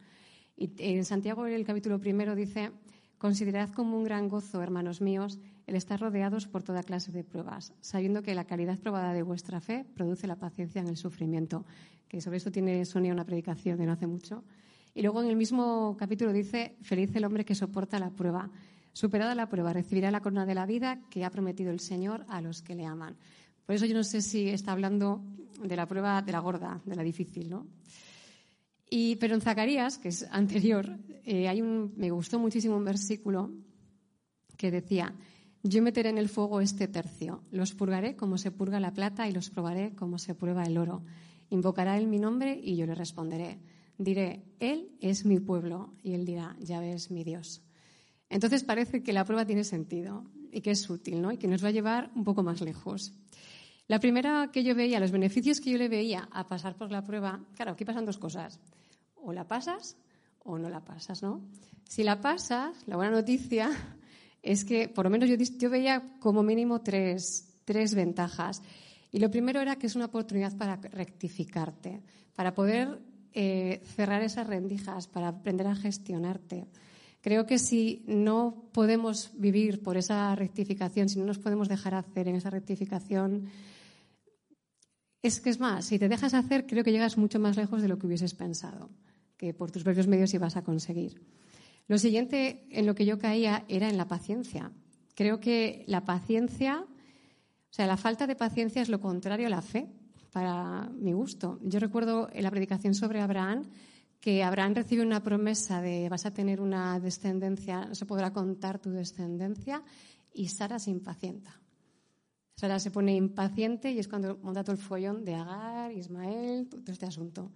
Y 0.55 0.71
en 0.79 1.05
Santiago, 1.05 1.45
en 1.45 1.53
el 1.53 1.65
capítulo 1.65 1.99
primero, 1.99 2.35
dice 2.35 2.71
Considerad 3.17 3.69
como 3.71 3.97
un 3.97 4.03
gran 4.03 4.29
gozo, 4.29 4.61
hermanos 4.61 5.01
míos, 5.01 5.39
el 5.65 5.75
estar 5.75 5.99
rodeados 5.99 6.47
por 6.47 6.61
toda 6.61 6.83
clase 6.83 7.11
de 7.11 7.23
pruebas, 7.23 7.73
sabiendo 7.81 8.21
que 8.21 8.35
la 8.35 8.45
calidad 8.45 8.77
probada 8.77 9.11
de 9.13 9.23
vuestra 9.23 9.59
fe 9.59 9.85
produce 9.95 10.27
la 10.27 10.35
paciencia 10.35 10.81
en 10.81 10.87
el 10.87 10.97
sufrimiento. 10.97 11.65
Que 12.07 12.21
sobre 12.21 12.37
esto 12.37 12.51
tiene 12.51 12.85
Sonia 12.85 13.13
una 13.13 13.25
predicación 13.25 13.77
de 13.79 13.85
no 13.87 13.93
hace 13.93 14.05
mucho. 14.05 14.43
Y 14.93 15.01
luego 15.01 15.21
en 15.21 15.29
el 15.29 15.35
mismo 15.35 15.97
capítulo 15.97 16.31
dice, 16.31 16.75
feliz 16.81 17.15
el 17.15 17.25
hombre 17.25 17.43
que 17.43 17.55
soporta 17.55 17.99
la 17.99 18.11
prueba. 18.11 18.49
Superada 18.93 19.35
la 19.35 19.49
prueba, 19.49 19.73
recibirá 19.73 20.11
la 20.11 20.21
corona 20.21 20.45
de 20.45 20.55
la 20.55 20.65
vida 20.65 20.99
que 21.09 21.25
ha 21.25 21.31
prometido 21.31 21.71
el 21.71 21.79
Señor 21.79 22.23
a 22.29 22.39
los 22.39 22.61
que 22.61 22.75
le 22.75 22.85
aman. 22.85 23.15
Por 23.65 23.75
eso 23.75 23.85
yo 23.85 23.95
no 23.95 24.03
sé 24.03 24.21
si 24.21 24.49
está 24.49 24.71
hablando 24.71 25.21
de 25.61 25.75
la 25.75 25.87
prueba 25.87 26.21
de 26.21 26.31
la 26.31 26.39
gorda, 26.39 26.81
de 26.85 26.95
la 26.95 27.03
difícil, 27.03 27.49
¿no? 27.49 27.65
Y, 28.89 29.17
pero 29.17 29.35
en 29.35 29.41
Zacarías, 29.41 29.97
que 29.97 30.09
es 30.09 30.27
anterior, 30.31 30.97
eh, 31.25 31.47
hay 31.47 31.61
un, 31.61 31.93
me 31.97 32.09
gustó 32.11 32.39
muchísimo 32.39 32.77
un 32.77 32.85
versículo 32.85 33.51
que 34.57 34.71
decía, 34.71 35.13
yo 35.63 35.81
meteré 35.81 36.09
en 36.09 36.17
el 36.17 36.29
fuego 36.29 36.61
este 36.61 36.87
tercio, 36.87 37.43
los 37.51 37.73
purgaré 37.73 38.15
como 38.15 38.37
se 38.37 38.51
purga 38.51 38.79
la 38.79 38.93
plata 38.93 39.27
y 39.27 39.33
los 39.33 39.49
probaré 39.49 39.93
como 39.95 40.17
se 40.17 40.35
prueba 40.35 40.63
el 40.63 40.77
oro. 40.77 41.03
Invocará 41.49 41.97
él 41.97 42.07
mi 42.07 42.19
nombre 42.19 42.59
y 42.61 42.75
yo 42.75 42.85
le 42.85 42.95
responderé. 42.95 43.59
Diré, 43.97 44.43
Él 44.59 44.91
es 45.01 45.25
mi 45.25 45.39
pueblo 45.39 45.95
y 46.03 46.13
Él 46.13 46.23
dirá, 46.25 46.55
ya 46.59 46.79
ves 46.79 47.09
mi 47.09 47.23
Dios. 47.23 47.63
Entonces 48.29 48.63
parece 48.63 49.01
que 49.01 49.13
la 49.13 49.25
prueba 49.25 49.45
tiene 49.45 49.63
sentido 49.63 50.25
y 50.51 50.61
que 50.61 50.71
es 50.71 50.87
útil, 50.89 51.21
¿no? 51.21 51.31
Y 51.31 51.37
que 51.37 51.47
nos 51.47 51.63
va 51.63 51.69
a 51.69 51.71
llevar 51.71 52.11
un 52.15 52.23
poco 52.23 52.43
más 52.43 52.61
lejos. 52.61 53.13
La 53.87 53.99
primera 53.99 54.49
que 54.51 54.63
yo 54.63 54.75
veía, 54.75 54.99
los 54.99 55.11
beneficios 55.11 55.61
que 55.61 55.71
yo 55.71 55.77
le 55.77 55.87
veía 55.87 56.27
a 56.31 56.45
pasar 56.47 56.75
por 56.75 56.91
la 56.91 57.03
prueba, 57.03 57.39
claro, 57.55 57.71
aquí 57.71 57.85
pasan 57.85 58.05
dos 58.05 58.17
cosas. 58.17 58.59
O 59.15 59.31
la 59.31 59.47
pasas 59.47 59.97
o 60.43 60.57
no 60.57 60.69
la 60.69 60.83
pasas, 60.83 61.23
¿no? 61.23 61.41
Si 61.87 62.03
la 62.03 62.19
pasas, 62.19 62.75
la 62.85 62.97
buena 62.97 63.11
noticia 63.11 63.69
es 64.43 64.65
que, 64.65 64.89
por 64.89 65.05
lo 65.05 65.09
menos 65.09 65.29
yo, 65.29 65.69
veía 65.69 66.03
como 66.19 66.43
mínimo 66.43 66.81
tres, 66.81 67.57
tres 67.63 67.95
ventajas. 67.95 68.61
Y 69.11 69.19
lo 69.19 69.31
primero 69.31 69.61
era 69.61 69.77
que 69.77 69.87
es 69.87 69.95
una 69.95 70.05
oportunidad 70.05 70.57
para 70.57 70.75
rectificarte, 70.75 72.01
para 72.35 72.53
poder 72.53 72.99
eh, 73.33 73.81
cerrar 73.95 74.21
esas 74.21 74.47
rendijas, 74.47 75.07
para 75.07 75.29
aprender 75.29 75.67
a 75.67 75.75
gestionarte. 75.75 76.67
Creo 77.21 77.45
que 77.45 77.57
si 77.57 78.03
no 78.05 78.69
podemos 78.73 79.31
vivir 79.33 79.81
por 79.81 79.97
esa 79.97 80.35
rectificación, 80.35 81.09
si 81.09 81.19
no 81.19 81.25
nos 81.25 81.39
podemos 81.39 81.67
dejar 81.67 81.95
hacer 81.95 82.27
en 82.27 82.35
esa 82.35 82.49
rectificación, 82.49 83.49
Es 85.27 85.41
que 85.41 85.49
es 85.49 85.59
más, 85.59 85.83
si 85.83 85.99
te 85.99 86.07
dejas 86.07 86.33
hacer, 86.33 86.65
creo 86.65 86.85
que 86.85 86.93
llegas 86.93 87.17
mucho 87.17 87.37
más 87.37 87.57
lejos 87.57 87.81
de 87.81 87.89
lo 87.89 87.99
que 87.99 88.07
hubieses 88.07 88.33
pensado, 88.33 88.89
que 89.35 89.53
por 89.53 89.71
tus 89.71 89.83
propios 89.83 90.07
medios 90.07 90.33
ibas 90.33 90.55
a 90.55 90.63
conseguir. 90.63 91.21
Lo 91.89 91.97
siguiente 91.97 92.65
en 92.71 92.85
lo 92.85 92.95
que 92.95 93.05
yo 93.05 93.19
caía 93.19 93.65
era 93.67 93.89
en 93.89 93.97
la 93.97 94.07
paciencia. 94.07 94.71
Creo 95.15 95.41
que 95.41 95.83
la 95.85 96.05
paciencia, 96.05 96.79
o 96.79 97.73
sea, 97.73 97.87
la 97.87 97.97
falta 97.97 98.25
de 98.25 98.37
paciencia 98.37 98.81
es 98.81 98.87
lo 98.87 99.01
contrario 99.01 99.47
a 99.47 99.49
la 99.49 99.61
fe, 99.61 99.89
para 100.31 100.89
mi 100.97 101.11
gusto. 101.11 101.59
Yo 101.61 101.81
recuerdo 101.81 102.29
en 102.31 102.43
la 102.43 102.49
predicación 102.49 102.95
sobre 102.95 103.19
Abraham 103.19 103.63
que 104.21 104.45
Abraham 104.45 104.75
recibe 104.75 105.01
una 105.01 105.23
promesa 105.23 105.81
de 105.81 106.07
vas 106.07 106.25
a 106.25 106.31
tener 106.31 106.61
una 106.61 107.01
descendencia, 107.01 107.83
no 107.83 107.95
se 107.95 108.05
podrá 108.05 108.31
contar 108.31 108.79
tu 108.79 108.91
descendencia, 108.91 109.83
y 110.33 110.47
Sara 110.47 110.79
se 110.79 110.89
impacienta. 110.89 111.59
Sara 112.59 112.79
se 112.79 112.89
pone 112.89 113.15
impaciente 113.15 113.91
y 113.91 113.99
es 113.99 114.07
cuando 114.07 114.39
monta 114.41 114.63
todo 114.63 114.75
el 114.75 114.81
follón 114.81 115.23
de 115.23 115.35
Agar, 115.35 115.91
Ismael, 115.91 116.67
todo 116.67 116.91
este 116.91 117.05
asunto. 117.05 117.51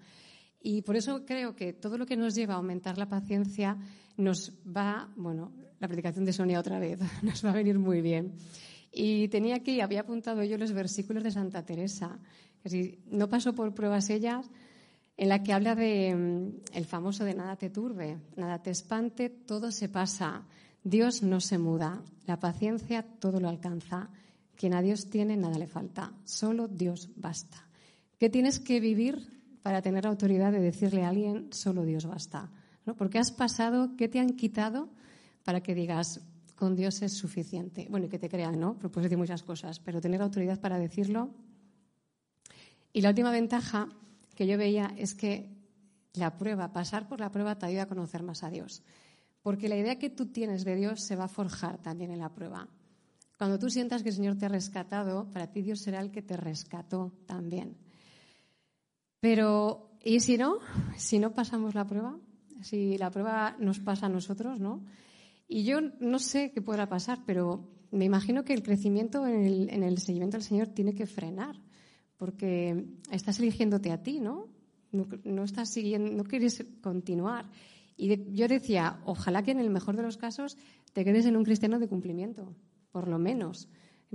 Y 0.62 0.84
por 0.84 0.96
eso 0.96 1.26
creo 1.26 1.56
que 1.56 1.74
todo 1.74 1.98
lo 1.98 2.06
que 2.06 2.16
nos 2.16 2.36
lleva 2.36 2.54
a 2.54 2.58
aumentar 2.58 3.00
la 3.00 3.10
paciencia 3.10 3.80
nos 4.18 4.54
va, 4.64 5.10
bueno, 5.16 5.54
la 5.80 5.88
predicación 5.88 6.24
de 6.24 6.34
Sonia 6.34 6.60
otra 6.60 6.78
vez, 6.78 7.00
nos 7.24 7.44
va 7.44 7.50
a 7.50 7.54
venir 7.54 7.80
muy 7.80 8.02
bien. 8.02 8.34
Y 8.92 9.28
tenía 9.30 9.56
aquí, 9.56 9.82
había 9.82 10.02
apuntado 10.02 10.44
yo 10.44 10.56
los 10.60 10.72
versículos 10.72 11.24
de 11.24 11.32
Santa 11.32 11.66
Teresa, 11.66 12.20
que 12.62 12.70
si 12.70 13.00
no 13.08 13.28
paso 13.28 13.56
por 13.56 13.74
pruebas 13.74 14.08
ellas, 14.12 14.52
en 15.18 15.30
la 15.30 15.42
que 15.42 15.54
habla 15.54 15.74
de 15.74 16.14
mm, 16.14 16.76
el 16.76 16.86
famoso 16.86 17.26
de 17.26 17.34
nada 17.34 17.56
te 17.56 17.72
turbe, 17.72 18.20
nada 18.36 18.62
te 18.62 18.70
espante, 18.70 19.30
todo 19.30 19.72
se 19.72 19.90
pasa, 19.90 20.46
Dios 20.84 21.24
no 21.24 21.42
se 21.42 21.58
muda, 21.58 22.04
la 22.28 22.40
paciencia 22.40 23.02
todo 23.02 23.40
lo 23.40 23.50
alcanza, 23.50 24.12
quien 24.56 24.74
a 24.74 24.82
Dios 24.82 25.10
tiene 25.10 25.38
nada 25.38 25.58
le 25.58 25.68
falta, 25.68 26.14
solo 26.24 26.68
Dios 26.68 27.10
basta. 27.16 27.68
¿Qué 28.20 28.30
tienes 28.30 28.60
que 28.60 28.80
vivir 28.80 29.28
para 29.64 29.82
tener 29.82 30.06
autoridad 30.06 30.52
de 30.52 30.60
decirle 30.60 31.04
a 31.04 31.10
alguien 31.10 31.52
solo 31.52 31.84
Dios 31.84 32.06
basta? 32.06 32.52
¿No? 32.86 32.96
Porque 32.96 33.20
has 33.20 33.32
pasado, 33.32 33.96
¿qué 33.98 34.08
te 34.08 34.20
han 34.20 34.36
quitado 34.36 34.90
para 35.44 35.62
que 35.62 35.76
digas 35.76 36.22
con 36.56 36.76
Dios 36.76 37.02
es 37.02 37.14
suficiente? 37.14 37.88
Bueno, 37.90 38.06
y 38.06 38.10
que 38.10 38.20
te 38.20 38.30
crean, 38.30 38.60
¿no? 38.60 38.74
Porque 38.74 38.90
puedes 38.90 39.06
decir 39.06 39.18
muchas 39.18 39.44
cosas, 39.44 39.80
pero 39.80 40.02
tener 40.02 40.22
autoridad 40.22 40.60
para 40.60 40.78
decirlo. 40.78 41.32
Y 42.94 43.02
la 43.02 43.10
última 43.10 43.32
ventaja 43.32 43.88
que 44.36 44.48
yo 44.48 44.58
veía 44.58 44.94
es 44.98 45.16
que 45.16 45.50
la 46.14 46.38
prueba, 46.38 46.74
pasar 46.74 47.08
por 47.08 47.20
la 47.20 47.32
prueba 47.32 47.58
te 47.58 47.66
ayuda 47.66 47.84
a 47.84 47.88
conocer 47.88 48.24
más 48.24 48.44
a 48.44 48.50
Dios. 48.50 48.84
Porque 49.42 49.70
la 49.70 49.78
idea 49.78 49.98
que 49.98 50.10
tú 50.10 50.28
tienes 50.28 50.66
de 50.66 50.76
Dios 50.76 51.02
se 51.02 51.16
va 51.16 51.24
a 51.26 51.30
forjar 51.30 51.80
también 51.80 52.12
en 52.12 52.20
la 52.20 52.30
prueba. 52.30 52.68
Cuando 53.42 53.58
tú 53.58 53.72
sientas 53.72 54.04
que 54.04 54.10
el 54.10 54.16
Señor 54.16 54.38
te 54.38 54.46
ha 54.46 54.50
rescatado, 54.50 55.28
para 55.32 55.48
ti 55.48 55.64
Dios 55.64 55.80
será 55.80 56.00
el 56.00 56.12
que 56.12 56.22
te 56.22 56.38
rescató 56.38 57.12
también. 57.26 57.76
Pero, 59.20 59.98
¿y 60.04 60.20
si 60.20 60.38
no? 60.38 60.60
Si 60.96 61.18
no 61.18 61.34
pasamos 61.34 61.74
la 61.74 61.88
prueba, 61.88 62.20
si 62.62 63.00
la 63.00 63.10
prueba 63.10 63.56
nos 63.58 63.80
pasa 63.80 64.06
a 64.06 64.10
nosotros, 64.10 64.60
¿no? 64.60 64.86
Y 65.48 65.64
yo 65.64 65.80
no 65.82 66.20
sé 66.20 66.52
qué 66.52 66.62
podrá 66.62 66.88
pasar, 66.88 67.24
pero 67.26 67.68
me 67.90 68.06
imagino 68.06 68.44
que 68.44 68.54
el 68.54 68.62
crecimiento 68.62 69.26
en 69.26 69.82
el, 69.82 69.98
seguimiento 69.98 70.38
del 70.38 70.46
Señor 70.46 70.68
tiene 70.68 70.94
que 70.94 71.08
frenar, 71.08 71.60
porque 72.18 72.86
estás 73.10 73.40
eligiéndote 73.40 73.92
a 73.92 74.04
ti, 74.04 74.20
¿no? 74.20 74.50
No, 74.92 75.44
estás 75.44 75.74
siguiendo, 75.74 76.12
no 76.12 76.26
quieres 76.26 76.64
continuar. 76.84 77.50
Y 77.98 78.36
yo 78.36 78.48
decía, 78.48 79.02
ojalá 79.04 79.42
que 79.42 79.50
en 79.50 79.60
el 79.60 79.72
mejor 79.72 79.96
de 79.96 80.04
los 80.04 80.18
casos 80.18 80.58
te 80.94 81.04
quedes 81.04 81.26
en 81.26 81.38
un 81.38 81.44
cristiano 81.44 81.80
de 81.80 81.88
cumplimiento, 81.88 82.56
por 82.92 83.08
lo 83.08 83.18
menos, 83.18 83.68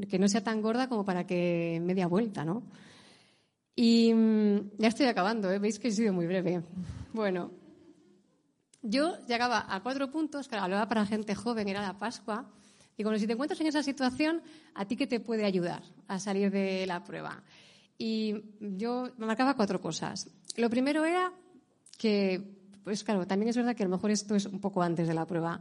que 0.08 0.18
no 0.18 0.28
sea 0.28 0.44
tan 0.44 0.60
gorda 0.60 0.88
como 0.88 1.04
para 1.04 1.26
que 1.26 1.80
media 1.82 2.06
vuelta, 2.06 2.44
¿no? 2.44 2.62
Y 3.74 4.12
mm, 4.14 4.78
ya 4.78 4.88
estoy 4.88 5.06
acabando, 5.06 5.50
¿eh? 5.50 5.58
veis 5.58 5.78
que 5.78 5.88
he 5.88 5.92
sido 5.92 6.12
muy 6.12 6.26
breve. 6.26 6.62
Bueno, 7.12 7.50
yo 8.82 9.18
llegaba 9.26 9.66
a 9.68 9.82
cuatro 9.82 10.10
puntos, 10.10 10.48
claro, 10.48 10.64
hablaba 10.64 10.88
para 10.88 11.04
gente 11.06 11.34
joven, 11.34 11.68
era 11.68 11.82
la 11.82 11.98
Pascua. 11.98 12.50
Y 12.96 13.02
bueno, 13.02 13.18
si 13.18 13.26
te 13.26 13.34
encuentras 13.34 13.60
en 13.60 13.66
esa 13.66 13.82
situación, 13.82 14.42
¿a 14.74 14.86
ti 14.86 14.96
qué 14.96 15.06
te 15.06 15.20
puede 15.20 15.44
ayudar 15.44 15.82
a 16.08 16.18
salir 16.18 16.50
de 16.50 16.86
la 16.86 17.04
prueba? 17.04 17.42
Y 17.98 18.34
yo 18.60 19.10
me 19.18 19.26
marcaba 19.26 19.54
cuatro 19.54 19.80
cosas. 19.80 20.30
Lo 20.56 20.70
primero 20.70 21.04
era 21.04 21.32
que, 21.98 22.42
pues 22.84 23.04
claro, 23.04 23.26
también 23.26 23.50
es 23.50 23.56
verdad 23.56 23.74
que 23.74 23.82
a 23.82 23.86
lo 23.86 23.94
mejor 23.94 24.10
esto 24.10 24.34
es 24.34 24.46
un 24.46 24.60
poco 24.60 24.82
antes 24.82 25.08
de 25.08 25.14
la 25.14 25.26
prueba, 25.26 25.60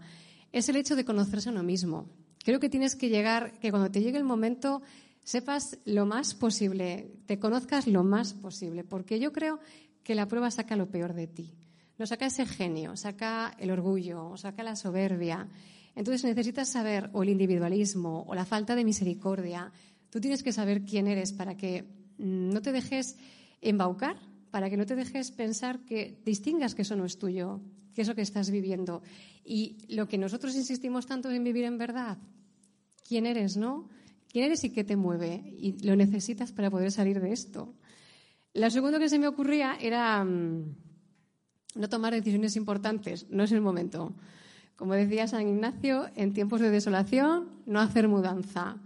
es 0.52 0.70
el 0.70 0.78
hecho 0.78 0.96
de 0.96 1.04
conocerse 1.04 1.50
a 1.50 1.52
uno 1.52 1.64
mismo. 1.64 2.08
Creo 2.46 2.60
que 2.60 2.70
tienes 2.70 2.96
que 2.96 3.10
llegar, 3.10 3.58
que 3.60 3.72
cuando 3.72 3.90
te 3.90 4.04
llegue 4.04 4.20
el 4.20 4.24
momento, 4.24 4.84
sepas 5.24 5.80
lo 5.84 6.06
más 6.06 6.36
posible, 6.36 7.12
te 7.26 7.40
conozcas 7.40 7.88
lo 7.88 8.04
más 8.04 8.36
posible, 8.36 8.84
porque 8.84 9.20
yo 9.20 9.34
creo 9.34 9.60
que 10.04 10.14
la 10.14 10.28
prueba 10.28 10.52
saca 10.52 10.76
lo 10.76 10.92
peor 10.92 11.16
de 11.16 11.26
ti. 11.26 11.56
No 11.98 12.06
saca 12.06 12.28
ese 12.28 12.46
genio, 12.46 12.96
saca 12.98 13.56
el 13.58 13.72
orgullo, 13.72 14.38
saca 14.38 14.62
la 14.62 14.76
soberbia. 14.76 15.50
Entonces 15.96 16.24
necesitas 16.24 16.70
saber 16.70 17.10
o 17.14 17.24
el 17.24 17.30
individualismo 17.30 18.24
o 18.28 18.36
la 18.36 18.46
falta 18.46 18.76
de 18.76 18.86
misericordia. 18.86 19.72
Tú 20.12 20.22
tienes 20.22 20.44
que 20.44 20.54
saber 20.54 20.84
quién 20.84 21.08
eres 21.08 21.34
para 21.34 21.58
que 21.58 21.86
no 22.20 22.62
te 22.62 22.72
dejes 22.72 23.18
embaucar, 23.60 24.18
para 24.52 24.70
que 24.70 24.78
no 24.78 24.86
te 24.86 24.96
dejes 24.96 25.32
pensar 25.32 25.80
que 25.80 26.22
distingas 26.24 26.76
que 26.76 26.84
eso 26.84 26.96
no 26.96 27.06
es 27.06 27.18
tuyo, 27.18 27.60
que 27.96 28.02
eso 28.02 28.14
que 28.14 28.22
estás 28.22 28.52
viviendo. 28.52 29.02
Y 29.44 29.78
lo 29.90 30.08
que 30.08 30.18
nosotros 30.18 30.56
insistimos 30.56 31.08
tanto 31.08 31.32
en 31.32 31.44
vivir 31.44 31.64
en 31.64 31.78
verdad, 31.78 32.18
quién 33.08 33.26
eres, 33.26 33.58
¿no? 33.58 33.88
¿Quién 34.32 34.46
eres 34.46 34.64
y 34.66 34.70
qué 34.70 34.84
te 34.84 34.98
mueve? 34.98 35.42
Y 35.58 35.82
lo 35.86 35.96
necesitas 35.96 36.52
para 36.52 36.70
poder 36.70 36.92
salir 36.92 37.22
de 37.22 37.32
esto. 37.32 37.74
Lo 38.54 38.70
segundo 38.70 39.00
que 39.00 39.10
se 39.10 39.18
me 39.18 39.28
ocurría 39.28 39.78
era 39.80 40.24
mm, 40.24 40.76
no 41.76 41.90
tomar 41.90 42.14
decisiones 42.14 42.56
importantes, 42.56 43.28
no 43.30 43.44
es 43.44 43.52
el 43.52 43.62
momento. 43.62 44.14
Como 44.76 44.94
decía 44.94 45.28
San 45.28 45.48
Ignacio, 45.48 46.10
en 46.16 46.34
tiempos 46.34 46.60
de 46.60 46.70
desolación, 46.70 47.50
no 47.66 47.80
hacer 47.80 48.10
mudanza. 48.10 48.78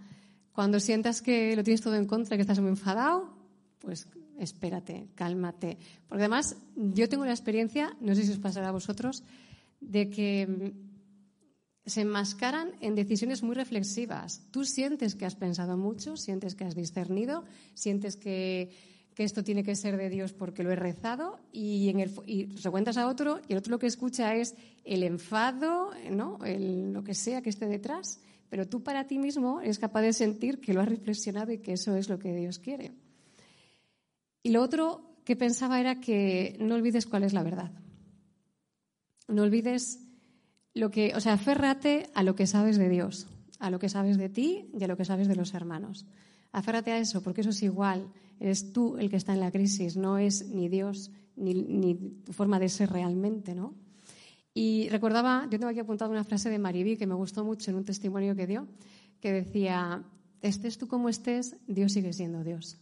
Cuando 0.51 0.79
sientas 0.79 1.21
que 1.21 1.55
lo 1.55 1.63
tienes 1.63 1.81
todo 1.81 1.95
en 1.95 2.05
contra, 2.05 2.37
que 2.37 2.41
estás 2.41 2.59
muy 2.59 2.69
enfadado, 2.69 3.33
pues 3.79 4.07
espérate, 4.39 5.07
cálmate. 5.15 5.77
Porque 6.07 6.23
además, 6.23 6.55
yo 6.75 7.07
tengo 7.09 7.25
la 7.25 7.31
experiencia, 7.31 7.95
no 8.01 8.15
sé 8.15 8.23
si 8.23 8.31
os 8.31 8.39
pasará 8.39 8.69
a 8.69 8.71
vosotros, 8.71 9.23
de 9.81 10.09
que 10.09 10.47
mm, 10.47 11.89
se 11.89 12.01
enmascaran 12.01 12.71
en 12.81 12.95
decisiones 12.95 13.43
muy 13.43 13.55
reflexivas. 13.55 14.43
Tú 14.51 14.63
sientes 14.65 15.15
que 15.15 15.25
has 15.25 15.35
pensado 15.35 15.77
mucho, 15.77 16.17
sientes 16.17 16.55
que 16.55 16.65
has 16.65 16.75
discernido, 16.75 17.43
sientes 17.73 18.15
que, 18.15 18.69
esto 19.17 19.43
tiene 19.43 19.65
que 19.65 19.75
ser 19.75 19.97
de 19.97 20.09
Dios 20.09 20.31
porque 20.31 20.63
lo 20.63 20.71
he 20.71 20.77
rezado 20.77 21.39
y, 21.51 21.89
en 21.89 21.99
el, 21.99 22.09
y 22.25 22.57
se 22.57 22.69
cuentas 22.69 22.95
a 22.95 23.05
otro 23.05 23.41
y 23.49 23.51
el 23.51 23.57
otro 23.57 23.71
lo 23.71 23.77
que 23.79 23.87
escucha 23.87 24.33
es 24.33 24.55
el 24.85 25.03
enfado, 25.03 25.91
¿no? 26.09 26.39
lo 26.41 27.03
que 27.03 27.13
sea 27.13 27.41
que 27.41 27.49
esté 27.49 27.65
detrás, 27.65 28.21
pero 28.49 28.65
tú 28.65 28.81
para 28.81 29.07
ti 29.07 29.19
mismo 29.19 29.59
eres 29.59 29.77
capaz 29.77 30.03
de 30.03 30.13
sentir 30.13 30.61
que 30.61 30.73
lo 30.73 30.79
has 30.79 30.87
reflexionado 30.87 31.51
y 31.51 31.57
que 31.57 31.73
eso 31.73 31.97
es 31.97 32.07
lo 32.07 32.17
que 32.17 32.33
Dios 32.33 32.59
quiere. 32.59 32.93
Y 34.43 34.51
lo 34.51 34.61
otro 34.61 35.09
que 35.25 35.35
pensaba 35.35 35.79
era 35.79 35.99
que 35.99 36.57
no 36.59 36.75
olvides 36.75 37.05
cuál 37.05 37.23
es 37.23 37.33
la 37.33 37.43
verdad. 37.43 37.71
No 39.27 39.43
olvides 39.43 39.99
lo 40.73 40.89
que, 40.89 41.13
o 41.15 41.19
sea, 41.19 41.33
aférrate 41.33 42.09
a 42.13 42.23
lo 42.23 42.35
que 42.35 42.47
sabes 42.47 42.77
de 42.77 42.89
Dios, 42.89 43.27
a 43.59 43.69
lo 43.69 43.79
que 43.79 43.89
sabes 43.89 44.17
de 44.17 44.29
ti 44.29 44.71
y 44.73 44.83
a 44.83 44.87
lo 44.87 44.97
que 44.97 45.05
sabes 45.05 45.27
de 45.27 45.35
los 45.35 45.53
hermanos. 45.53 46.05
Aférrate 46.51 46.91
a 46.91 46.97
eso, 46.97 47.21
porque 47.21 47.41
eso 47.41 47.51
es 47.51 47.61
igual. 47.61 48.11
Eres 48.39 48.73
tú 48.73 48.97
el 48.97 49.09
que 49.09 49.17
está 49.17 49.33
en 49.33 49.41
la 49.41 49.51
crisis, 49.51 49.97
no 49.97 50.17
es 50.17 50.47
ni 50.47 50.69
Dios 50.69 51.11
ni, 51.35 51.93
tu 52.25 52.33
forma 52.33 52.59
de 52.59 52.69
ser 52.69 52.89
realmente, 52.89 53.55
¿no? 53.55 53.75
Y 54.53 54.89
recordaba, 54.89 55.43
yo 55.43 55.59
tengo 55.59 55.67
aquí 55.67 55.79
apuntado 55.79 56.11
una 56.11 56.23
frase 56.23 56.49
de 56.49 56.59
Maribí 56.59 56.97
que 56.97 57.07
me 57.07 57.13
gustó 57.13 57.45
mucho 57.45 57.71
en 57.71 57.77
un 57.77 57.85
testimonio 57.85 58.35
que 58.35 58.47
dio, 58.47 58.67
que 59.21 59.31
decía, 59.31 60.03
estés 60.41 60.77
tú 60.77 60.87
como 60.87 61.07
estés, 61.07 61.55
Dios 61.67 61.93
sigue 61.93 62.13
siendo 62.13 62.43
Dios. 62.43 62.77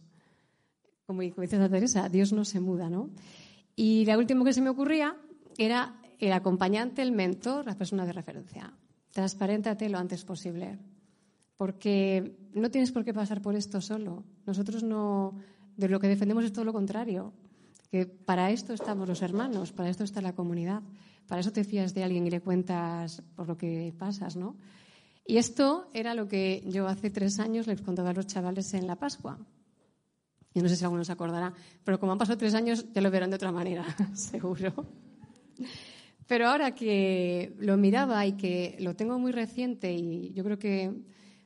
Como, 1.08 1.22
dice 1.22 1.68
Teresa, 1.70 2.10
Dios 2.10 2.34
no 2.34 2.44
se 2.44 2.60
muda, 2.60 2.90
¿no? 2.90 3.08
Y 3.74 4.04
la 4.04 4.18
última 4.18 4.44
que 4.44 4.52
se 4.52 4.60
me 4.60 4.68
ocurría 4.68 5.16
era 5.56 5.96
el 6.18 6.32
acompañante, 6.34 7.00
el 7.00 7.12
mentor, 7.12 7.64
la 7.64 7.78
persona 7.78 8.04
de 8.04 8.12
referencia. 8.12 8.74
Transparéntate 9.10 9.88
lo 9.88 9.96
antes 9.96 10.26
posible, 10.26 10.78
porque 11.56 12.36
no 12.52 12.70
tienes 12.70 12.92
por 12.92 13.06
qué 13.06 13.14
pasar 13.14 13.40
por 13.40 13.56
esto 13.56 13.80
solo. 13.80 14.22
Nosotros 14.44 14.82
no, 14.82 15.32
de 15.78 15.88
lo 15.88 15.98
que 15.98 16.08
defendemos 16.08 16.44
es 16.44 16.52
todo 16.52 16.66
lo 16.66 16.74
contrario, 16.74 17.32
que 17.90 18.04
para 18.04 18.50
esto 18.50 18.74
estamos 18.74 19.08
los 19.08 19.22
hermanos, 19.22 19.72
para 19.72 19.88
esto 19.88 20.04
está 20.04 20.20
la 20.20 20.34
comunidad, 20.34 20.82
para 21.26 21.40
eso 21.40 21.52
te 21.52 21.64
fías 21.64 21.94
de 21.94 22.04
alguien 22.04 22.26
y 22.26 22.30
le 22.30 22.42
cuentas 22.42 23.22
por 23.34 23.48
lo 23.48 23.56
que 23.56 23.94
pasas, 23.98 24.36
¿no? 24.36 24.56
Y 25.24 25.38
esto 25.38 25.88
era 25.94 26.12
lo 26.12 26.28
que 26.28 26.62
yo 26.66 26.86
hace 26.86 27.08
tres 27.08 27.38
años 27.38 27.66
les 27.66 27.80
contaba 27.80 28.10
a 28.10 28.12
los 28.12 28.26
chavales 28.26 28.74
en 28.74 28.86
la 28.86 28.96
Pascua. 28.96 29.38
Y 30.54 30.62
no 30.62 30.68
sé 30.68 30.76
si 30.76 30.84
alguno 30.84 31.04
se 31.04 31.12
acordará, 31.12 31.52
pero 31.84 32.00
como 32.00 32.12
han 32.12 32.18
pasado 32.18 32.38
tres 32.38 32.54
años 32.54 32.86
ya 32.92 33.00
lo 33.00 33.10
verán 33.10 33.30
de 33.30 33.36
otra 33.36 33.52
manera, 33.52 33.84
seguro. 34.14 34.72
Pero 36.26 36.48
ahora 36.48 36.74
que 36.74 37.54
lo 37.58 37.76
miraba 37.76 38.26
y 38.26 38.32
que 38.32 38.76
lo 38.80 38.96
tengo 38.96 39.18
muy 39.18 39.32
reciente 39.32 39.92
y 39.92 40.32
yo 40.32 40.44
creo 40.44 40.58
que, 40.58 40.92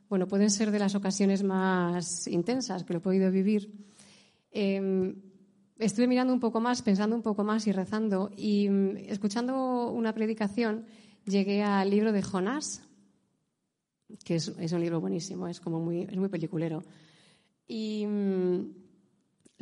bueno, 0.09 0.27
pueden 0.29 0.51
ser 0.51 0.71
de 0.71 0.79
las 0.79 0.95
ocasiones 0.95 1.43
más 1.43 2.27
intensas 2.27 2.85
que 2.85 2.93
lo 2.93 2.99
he 2.99 3.03
podido 3.03 3.31
vivir, 3.31 3.71
Em, 4.53 5.15
estuve 5.79 6.07
mirando 6.07 6.33
un 6.33 6.41
poco 6.41 6.61
más, 6.61 6.83
pensando 6.83 7.17
un 7.17 7.23
poco 7.23 7.43
más 7.43 7.67
y 7.67 7.73
rezando 7.73 8.31
y 8.37 8.69
mm, 8.69 8.97
escuchando 9.09 9.91
una 9.91 10.13
predicación 10.13 10.85
llegué 11.25 11.63
al 11.63 11.89
libro 11.89 12.13
de 12.13 12.23
Jonás, 12.23 12.83
que 14.25 14.35
es, 14.35 14.49
un 14.49 14.81
libro 14.81 15.01
buenísimo, 15.01 15.49
es 15.49 15.59
como 15.59 15.81
muy, 15.81 16.03
es 16.03 16.17
muy 16.17 16.29
peliculero. 16.29 16.83
Y 17.67 18.05
mm, 18.07 18.82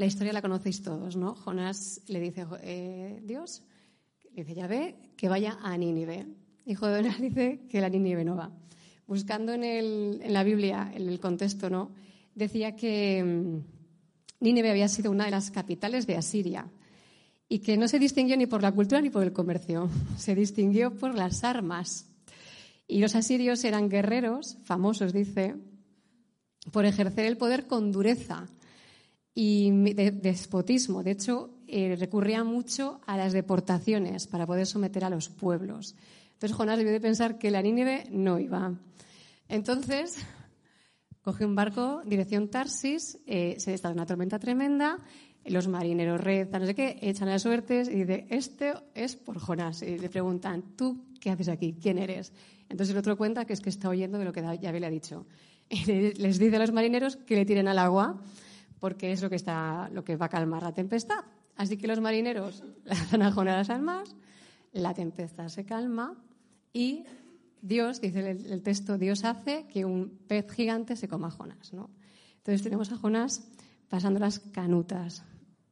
la 0.00 0.06
historia 0.06 0.32
la 0.32 0.40
conocéis 0.40 0.80
todos, 0.82 1.14
¿no? 1.14 1.34
Jonás 1.34 2.00
le 2.08 2.20
dice, 2.20 2.46
eh, 2.62 3.20
Dios, 3.22 3.62
le 4.34 4.44
dice 4.44 4.66
ve 4.66 4.96
que 5.14 5.28
vaya 5.28 5.58
a 5.62 5.76
Nínive. 5.76 6.26
Y 6.64 6.74
Jonás 6.74 7.20
dice 7.20 7.66
que 7.68 7.82
la 7.82 7.90
Nínive 7.90 8.24
no 8.24 8.34
va. 8.34 8.50
Buscando 9.06 9.52
en 9.52 10.32
la 10.32 10.42
Biblia, 10.42 10.90
en 10.94 11.06
el 11.06 11.20
contexto, 11.20 11.68
¿no? 11.68 11.90
Decía 12.34 12.76
que 12.76 13.22
mm, 13.22 14.42
Nínive 14.42 14.70
había 14.70 14.88
sido 14.88 15.10
una 15.10 15.26
de 15.26 15.32
las 15.32 15.50
capitales 15.50 16.06
de 16.06 16.16
Asiria 16.16 16.66
y 17.46 17.58
que 17.58 17.76
no 17.76 17.86
se 17.86 17.98
distinguió 17.98 18.38
ni 18.38 18.46
por 18.46 18.62
la 18.62 18.72
cultura 18.72 19.02
ni 19.02 19.10
por 19.10 19.22
el 19.22 19.34
comercio, 19.34 19.90
se 20.16 20.34
distinguió 20.34 20.94
por 20.94 21.14
las 21.14 21.44
armas. 21.44 22.06
Y 22.88 23.00
los 23.00 23.14
asirios 23.14 23.64
eran 23.64 23.90
guerreros, 23.90 24.56
famosos, 24.64 25.12
dice, 25.12 25.56
por 26.72 26.86
ejercer 26.86 27.26
el 27.26 27.36
poder 27.36 27.66
con 27.66 27.92
dureza 27.92 28.48
y 29.34 29.70
despotismo. 29.94 31.02
De 31.02 31.12
hecho, 31.12 31.50
eh, 31.66 31.96
recurrían 31.98 32.46
mucho 32.46 33.00
a 33.06 33.16
las 33.16 33.32
deportaciones 33.32 34.26
para 34.26 34.46
poder 34.46 34.66
someter 34.66 35.04
a 35.04 35.10
los 35.10 35.28
pueblos. 35.28 35.94
Entonces 36.32 36.56
Jonás 36.56 36.78
debió 36.78 36.92
de 36.92 37.00
pensar 37.00 37.38
que 37.38 37.50
la 37.50 37.62
Nínive 37.62 38.06
no 38.10 38.38
iba. 38.38 38.74
Entonces, 39.48 40.18
Coge 41.22 41.44
un 41.44 41.54
barco, 41.54 42.00
dirección 42.06 42.48
Tarsis, 42.48 43.18
eh, 43.26 43.56
se 43.58 43.74
está 43.74 43.90
una 43.90 44.06
tormenta 44.06 44.38
tremenda, 44.38 44.98
los 45.44 45.68
marineros 45.68 46.18
rezan, 46.18 46.62
no 46.62 46.66
sé 46.66 46.74
qué, 46.74 46.98
echan 47.02 47.28
las 47.28 47.42
suertes 47.42 47.88
y 47.88 48.04
dice, 48.04 48.26
este 48.30 48.72
es 48.94 49.16
por 49.16 49.38
Jonás. 49.38 49.82
Y 49.82 49.98
le 49.98 50.08
preguntan, 50.08 50.76
¿tú 50.76 51.04
qué 51.20 51.28
haces 51.30 51.48
aquí? 51.48 51.76
¿Quién 51.80 51.98
eres? 51.98 52.32
Entonces 52.70 52.92
el 52.92 52.98
otro 52.98 53.18
cuenta 53.18 53.44
que 53.44 53.52
es 53.52 53.60
que 53.60 53.68
está 53.68 53.90
oyendo 53.90 54.18
de 54.18 54.24
lo 54.24 54.32
que 54.32 54.40
Yahvé 54.40 54.80
le 54.80 54.86
ha 54.86 54.90
dicho. 54.90 55.26
Les 55.86 56.38
dice 56.38 56.56
a 56.56 56.58
los 56.58 56.72
marineros 56.72 57.16
que 57.16 57.36
le 57.36 57.44
tiren 57.44 57.68
al 57.68 57.78
agua, 57.78 58.22
porque 58.80 59.12
es 59.12 59.22
lo 59.22 59.30
que, 59.30 59.36
está, 59.36 59.88
lo 59.92 60.02
que 60.02 60.16
va 60.16 60.26
a 60.26 60.30
calmar 60.30 60.62
la 60.62 60.72
tempestad. 60.72 61.24
Así 61.56 61.76
que 61.76 61.86
los 61.86 62.00
marineros 62.00 62.64
lanzan 62.84 63.22
a 63.22 63.30
Jonás 63.30 63.70
al 63.70 63.82
mar, 63.82 64.04
la 64.72 64.94
tempestad 64.94 65.48
se 65.48 65.64
calma 65.64 66.16
y 66.72 67.04
Dios, 67.62 68.00
dice 68.00 68.30
el, 68.30 68.62
texto, 68.62 68.96
Dios 68.96 69.24
hace 69.24 69.66
que 69.66 69.84
un 69.84 70.18
pez 70.26 70.50
gigante 70.50 70.96
se 70.96 71.08
coma 71.08 71.28
a 71.28 71.30
Jonás. 71.30 71.72
¿no? 71.72 71.90
Entonces 72.38 72.62
tenemos 72.62 72.90
a 72.90 72.96
Jonás 72.96 73.46
pasando 73.88 74.18
las 74.18 74.38
canutas. 74.38 75.22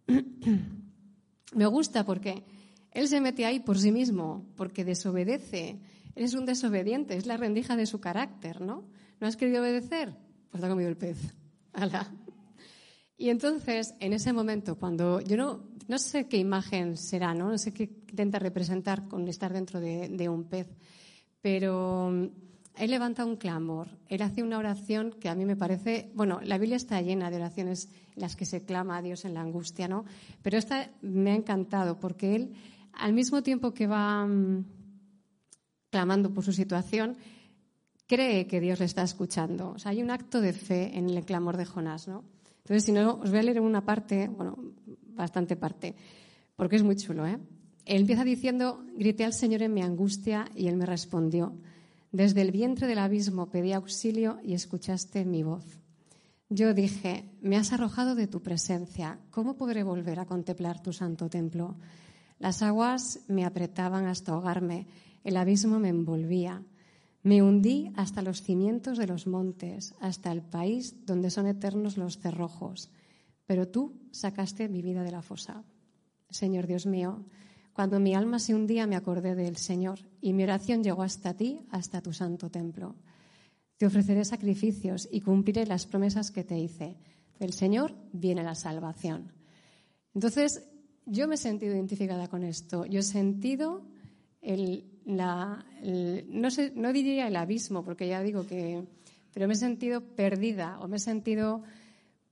Me 1.54 1.66
gusta 1.66 2.04
porque 2.04 2.44
él 2.90 3.08
se 3.08 3.20
mete 3.20 3.46
ahí 3.46 3.60
por 3.60 3.78
sí 3.78 3.90
mismo, 3.90 4.46
porque 4.56 4.84
desobedece. 4.84 5.80
Él 6.14 6.24
es 6.24 6.34
un 6.34 6.44
desobediente, 6.44 7.16
es 7.16 7.26
la 7.26 7.36
rendija 7.36 7.76
de 7.76 7.86
su 7.86 8.00
carácter, 8.00 8.60
¿no? 8.60 8.84
¿No 9.20 9.26
has 9.26 9.36
querido 9.36 9.62
obedecer? 9.62 10.14
Pues 10.50 10.60
te 10.60 10.66
ha 10.66 10.70
comido 10.70 10.90
el 10.90 10.96
pez. 10.96 11.34
Y 13.18 13.28
entonces, 13.28 13.94
en 14.00 14.14
ese 14.14 14.32
momento, 14.32 14.78
cuando 14.78 15.20
yo 15.20 15.37
no, 15.37 15.64
no 15.88 15.98
sé 15.98 16.28
qué 16.28 16.38
imagen 16.38 16.96
será, 16.96 17.34
¿no? 17.34 17.50
No 17.50 17.58
sé 17.58 17.75
qué 17.75 17.82
intenta 18.08 18.38
representar 18.38 19.08
con 19.08 19.28
estar 19.28 19.52
dentro 19.52 19.80
de 19.80 20.28
un 20.28 20.44
pez, 20.44 20.68
pero 21.40 22.10
mm, 22.10 22.26
él 22.76 22.90
levanta 22.90 23.25
un 23.25 23.37
clamor, 23.37 23.88
él 24.08 24.22
hace 24.22 24.42
una 24.42 24.58
oración 24.58 25.12
que 25.20 25.28
a 25.28 25.34
mí 25.34 25.44
me 25.44 25.56
parece, 25.56 26.10
bueno, 26.14 26.40
la 26.42 26.58
Biblia 26.58 26.76
está 26.76 27.00
llena 27.00 27.30
de 27.30 27.37
oraciones 27.37 27.88
en 28.14 28.22
las 28.22 28.37
que 28.37 28.46
se 28.46 28.64
clama 28.64 28.98
a 28.98 29.02
Dios 29.02 29.25
en 29.25 29.34
la 29.34 29.40
angustia, 29.40 29.88
¿no? 29.88 30.04
Pero 30.42 30.58
esta 30.58 30.90
me 31.02 31.32
ha 31.32 31.34
encantado 31.34 31.98
porque 31.98 32.37
él, 32.37 32.54
al 32.92 33.12
mismo 33.12 33.42
tiempo 33.42 33.75
que 33.75 33.87
va 33.87 34.25
mm, 34.25 34.64
clamando 35.90 36.32
por 36.32 36.44
su 36.44 36.52
situación, 36.52 37.16
cree 38.06 38.46
que 38.46 38.60
Dios 38.60 38.78
le 38.78 38.85
está 38.85 39.02
escuchando. 39.02 39.70
O 39.70 39.78
sea, 39.78 39.90
hay 39.90 40.02
un 40.02 40.11
acto 40.11 40.40
de 40.40 40.52
fe 40.52 40.96
en 40.96 41.11
el 41.11 41.24
clamor 41.24 41.57
de 41.57 41.66
Jonás, 41.66 42.07
¿no? 42.07 42.24
Entonces, 42.68 42.85
si 42.85 42.92
no, 42.92 43.14
os 43.14 43.31
voy 43.31 43.38
a 43.38 43.42
leer 43.42 43.61
una 43.62 43.83
parte, 43.83 44.28
bueno, 44.28 44.59
bastante 45.14 45.57
parte, 45.57 45.94
porque 46.54 46.76
es 46.76 46.83
muy 46.83 46.96
chulo, 46.96 47.26
¿eh? 47.26 47.38
Él 47.87 48.02
empieza 48.02 48.24
diciendo, 48.24 48.85
grité 48.94 49.24
al 49.24 49.33
Señor 49.33 49.62
en 49.62 49.72
mi 49.72 49.81
angustia 49.81 50.50
y 50.54 50.66
Él 50.66 50.76
me 50.76 50.85
respondió. 50.85 51.57
Desde 52.12 52.42
el 52.42 52.52
vientre 52.52 52.87
del 52.87 52.98
abismo 52.98 53.48
pedí 53.48 53.72
auxilio 53.72 54.38
y 54.44 54.52
escuchaste 54.52 55.24
mi 55.24 55.42
voz. 55.42 55.64
Yo 56.50 56.74
dije, 56.74 57.24
me 57.40 57.57
has 57.57 57.72
arrojado 57.72 58.14
de 58.14 58.26
tu 58.26 58.42
presencia, 58.42 59.18
¿cómo 59.31 59.57
podré 59.57 59.83
volver 59.83 60.20
a 60.20 60.26
contemplar 60.26 60.83
tu 60.83 60.92
santo 60.92 61.31
templo? 61.31 61.76
Las 62.38 62.61
aguas 62.61 63.20
me 63.28 63.46
apretaban 63.46 64.04
hasta 64.04 64.33
ahogarme, 64.33 64.88
el 65.24 65.38
abismo 65.38 65.78
me 65.78 65.88
envolvía. 65.88 66.62
Me 67.22 67.42
hundí 67.42 67.92
hasta 67.96 68.22
los 68.22 68.42
cimientos 68.42 68.98
de 68.98 69.07
los 69.07 69.26
montes, 69.26 69.94
hasta 70.00 70.33
el 70.33 70.42
país 70.42 71.04
donde 71.04 71.31
son 71.31 71.46
eternos 71.46 71.96
los 71.96 72.18
cerrojos. 72.18 72.90
Pero 73.46 73.68
tú 73.68 74.00
sacaste 74.12 74.68
mi 74.68 74.83
vida 74.83 75.02
de 75.02 75.11
la 75.11 75.22
fosa. 75.22 75.64
Señor 76.31 76.66
Dios 76.66 76.87
mío, 76.87 77.24
cuando 77.72 78.00
mi 78.00 78.14
alma 78.14 78.38
se 78.38 78.54
hundía 78.54 78.87
me 78.87 78.96
acordé 78.96 79.35
del 79.35 79.57
Señor 79.57 80.00
y 80.20 80.33
mi 80.33 80.42
oración 80.42 80.83
llegó 80.83 81.02
hasta 81.02 81.35
ti, 81.35 81.61
hasta 81.70 82.02
tu 82.02 82.12
santo 82.12 82.50
templo. 82.50 82.96
Te 83.76 83.87
ofreceré 83.87 84.24
sacrificios 84.24 85.09
y 85.11 85.20
cumpliré 85.20 85.64
las 85.64 85.87
promesas 85.87 86.31
que 86.31 86.44
te 86.44 86.59
hice. 86.59 86.98
Del 87.38 87.52
Señor 87.52 87.94
viene 88.12 88.42
la 88.42 88.57
salvación. 88.57 89.33
Entonces, 90.12 90.68
yo 91.07 91.28
me 91.28 91.37
he 91.37 91.38
sentido 91.38 91.74
identificada 91.74 92.26
con 92.26 92.42
esto. 92.42 92.85
Yo 92.85 93.00
he 93.00 93.04
sentido 93.04 93.87
el, 94.40 94.97
no, 95.09 96.51
sé, 96.51 96.73
no 96.77 96.92
diría 96.92 97.27
el 97.27 97.37
abismo, 97.37 97.83
porque 97.83 98.07
ya 98.07 98.23
digo 98.23 98.47
que, 98.47 98.85
pero 99.33 99.49
me 99.49 99.55
he 99.55 99.57
sentido 99.57 100.03
perdida 100.03 100.79
o 100.81 100.88
me 100.88 100.97
he 100.97 101.01
sentido, 101.01 101.62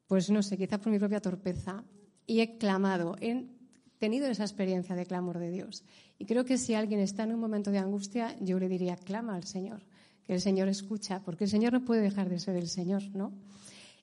pues 0.06 0.30
no 0.30 0.42
sé, 0.42 0.56
quizá 0.58 0.78
por 0.78 0.92
mi 0.92 0.98
propia 0.98 1.20
torpeza. 1.20 1.82
Y 2.26 2.40
he 2.40 2.58
clamado 2.58 3.16
en 3.20 3.56
tenido 3.98 4.26
esa 4.26 4.44
experiencia 4.44 4.94
de 4.94 5.06
clamor 5.06 5.38
de 5.38 5.50
Dios. 5.50 5.84
Y 6.18 6.26
creo 6.26 6.44
que 6.44 6.58
si 6.58 6.74
alguien 6.74 7.00
está 7.00 7.22
en 7.22 7.32
un 7.32 7.40
momento 7.40 7.70
de 7.70 7.78
angustia, 7.78 8.36
yo 8.40 8.58
le 8.58 8.68
diría, 8.68 8.96
clama 8.96 9.34
al 9.36 9.44
Señor, 9.44 9.82
que 10.24 10.34
el 10.34 10.40
Señor 10.40 10.68
escucha, 10.68 11.22
porque 11.24 11.44
el 11.44 11.50
Señor 11.50 11.72
no 11.72 11.84
puede 11.84 12.02
dejar 12.02 12.28
de 12.28 12.38
ser 12.38 12.56
el 12.56 12.68
Señor, 12.68 13.02
¿no? 13.14 13.32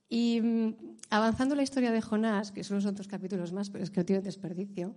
Y 0.10 0.42
mm, 0.42 0.76
avanzando 1.12 1.56
la 1.56 1.64
historia 1.64 1.92
de 1.92 2.02
Jonás, 2.02 2.52
que 2.52 2.64
son 2.64 2.82
dos 2.96 3.08
capítulos 3.08 3.54
más, 3.54 3.70
pero 3.70 3.84
es 3.84 3.92
que 3.92 4.00
no 4.00 4.06
tiene 4.06 4.22
desperdicio, 4.22 4.96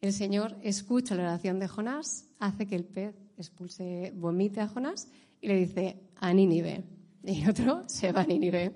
el 0.00 0.12
Señor 0.12 0.56
escucha 0.62 1.14
la 1.14 1.22
oración 1.22 1.58
de 1.58 1.68
Jonás, 1.68 2.28
hace 2.38 2.66
que 2.66 2.76
el 2.76 2.84
pez 2.84 3.16
expulse, 3.36 4.12
vomite 4.14 4.60
a 4.60 4.68
Jonás 4.68 5.08
y 5.40 5.48
le 5.48 5.56
dice 5.56 6.00
a 6.16 6.32
Nínive. 6.32 6.84
Y 7.24 7.48
otro 7.48 7.84
se 7.88 8.12
va 8.12 8.22
a 8.22 8.26
Nínive. 8.26 8.72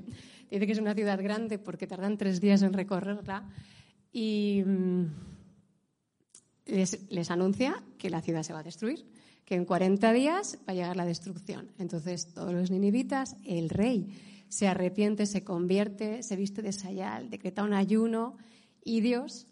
Dice 0.51 0.67
que 0.67 0.73
es 0.73 0.79
una 0.79 0.95
ciudad 0.95 1.23
grande 1.23 1.59
porque 1.59 1.87
tardan 1.87 2.19
tres 2.19 2.41
días 2.41 2.63
en 2.63 2.73
recorrerla 2.73 3.49
y 4.13 4.63
mm, 4.67 5.05
les, 6.67 7.31
anuncia 7.31 7.83
que 7.99 8.11
la 8.11 8.21
ciudad 8.21 8.43
se 8.43 8.53
va 8.53 8.59
a 8.59 8.65
destruir, 8.65 9.07
que 9.45 9.55
en 9.55 9.65
40 9.65 10.13
días 10.13 10.59
va 10.69 10.73
a 10.73 10.75
llegar 10.75 10.97
la 10.97 11.07
destrucción. 11.07 11.73
Entonces 11.79 12.35
todos 12.35 12.53
los 12.53 12.71
ninivitas, 12.71 13.37
el 13.45 13.71
rey, 13.71 14.09
se 14.49 14.69
arrepiente, 14.69 15.25
se 15.25 15.45
convierte, 15.45 16.23
se 16.23 16.37
viste 16.37 16.61
de 16.61 16.73
sayal, 16.73 17.31
decreta 17.31 17.63
un 17.63 17.73
ayuno 17.73 18.37
y 18.85 19.01
Dios 19.01 19.47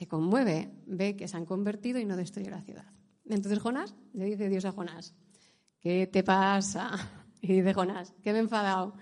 se 0.00 0.08
conmueve, 0.08 0.70
ve 0.86 1.14
que 1.14 1.28
se 1.28 1.36
han 1.36 1.44
convertido 1.44 1.98
y 1.98 2.06
no 2.06 2.16
destruye 2.16 2.48
la 2.48 2.62
ciudad. 2.62 2.86
Entonces 3.28 3.58
Jonás 3.58 3.94
le 4.14 4.24
dice 4.24 4.48
Dios 4.48 4.64
a 4.64 4.72
Jonás, 4.72 5.14
¿qué 5.78 6.06
te 6.06 6.22
pasa? 6.22 6.90
Y 7.42 7.52
dice 7.52 7.74
Jonás, 7.74 8.14
que 8.22 8.32
me 8.32 8.38
he 8.38 8.42
enfadado. 8.42 8.94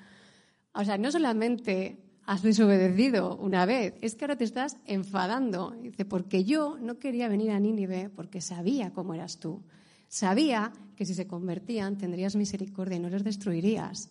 O 0.72 0.84
sea, 0.84 0.98
no 0.98 1.12
solamente 1.12 1.98
has 2.24 2.42
desobedecido 2.42 3.36
una 3.36 3.64
vez, 3.64 3.94
es 4.00 4.16
que 4.16 4.24
ahora 4.24 4.36
te 4.36 4.42
estás 4.42 4.76
enfadando. 4.86 5.70
Dice, 5.80 6.04
porque 6.04 6.42
yo 6.42 6.78
no 6.80 6.98
quería 6.98 7.28
venir 7.28 7.52
a 7.52 7.60
Nínive 7.60 8.10
porque 8.10 8.40
sabía 8.40 8.92
cómo 8.92 9.14
eras 9.14 9.38
tú. 9.38 9.62
Sabía 10.08 10.72
que 10.96 11.04
si 11.04 11.14
se 11.14 11.28
convertían 11.28 11.96
tendrías 11.96 12.34
misericordia 12.34 12.96
y 12.96 13.00
no 13.00 13.08
les 13.08 13.22
destruirías. 13.22 14.10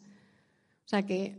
O 0.86 0.88
sea 0.88 1.06
que 1.06 1.38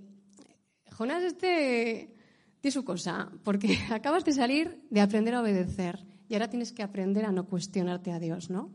Jonás 0.92 1.22
este 1.22 2.17
tiene 2.60 2.72
su 2.72 2.84
cosa, 2.84 3.30
porque 3.44 3.78
acabas 3.90 4.24
de 4.24 4.32
salir 4.32 4.82
de 4.90 5.00
aprender 5.00 5.34
a 5.34 5.40
obedecer 5.40 6.04
y 6.28 6.34
ahora 6.34 6.48
tienes 6.48 6.72
que 6.72 6.82
aprender 6.82 7.24
a 7.24 7.32
no 7.32 7.46
cuestionarte 7.46 8.12
a 8.12 8.18
Dios, 8.18 8.50
¿no? 8.50 8.70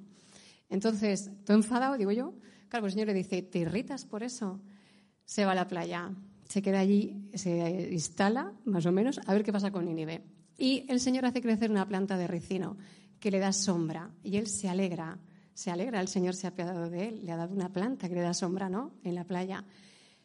Entonces, 0.69 1.29
tú 1.45 1.53
enfadado, 1.53 1.97
digo 1.97 2.11
yo, 2.11 2.33
claro, 2.69 2.83
pues 2.83 2.93
el 2.93 2.95
Señor 2.95 3.07
le 3.07 3.13
dice, 3.13 3.43
¿te 3.43 3.59
irritas 3.59 4.05
por 4.05 4.23
eso? 4.23 4.59
Se 5.25 5.45
va 5.45 5.51
a 5.51 5.55
la 5.55 5.67
playa, 5.67 6.11
se 6.49 6.61
queda 6.61 6.79
allí, 6.79 7.29
se 7.33 7.89
instala, 7.91 8.53
más 8.65 8.85
o 8.85 8.91
menos, 8.91 9.19
a 9.25 9.33
ver 9.33 9.43
qué 9.43 9.53
pasa 9.53 9.71
con 9.71 9.85
Nínive. 9.85 10.23
Y 10.57 10.85
el 10.89 10.99
Señor 10.99 11.25
hace 11.25 11.41
crecer 11.41 11.69
una 11.69 11.87
planta 11.87 12.17
de 12.17 12.27
ricino 12.27 12.77
que 13.19 13.31
le 13.31 13.39
da 13.39 13.53
sombra 13.53 14.11
y 14.23 14.37
él 14.37 14.47
se 14.47 14.69
alegra, 14.69 15.19
se 15.53 15.71
alegra, 15.71 16.01
el 16.01 16.07
Señor 16.07 16.35
se 16.35 16.47
ha 16.47 16.51
apiadado 16.51 16.89
de 16.89 17.09
él, 17.09 17.25
le 17.25 17.31
ha 17.31 17.37
dado 17.37 17.53
una 17.53 17.71
planta 17.71 18.09
que 18.09 18.15
le 18.15 18.21
da 18.21 18.33
sombra, 18.33 18.69
¿no? 18.69 18.93
En 19.03 19.15
la 19.15 19.23
playa. 19.23 19.63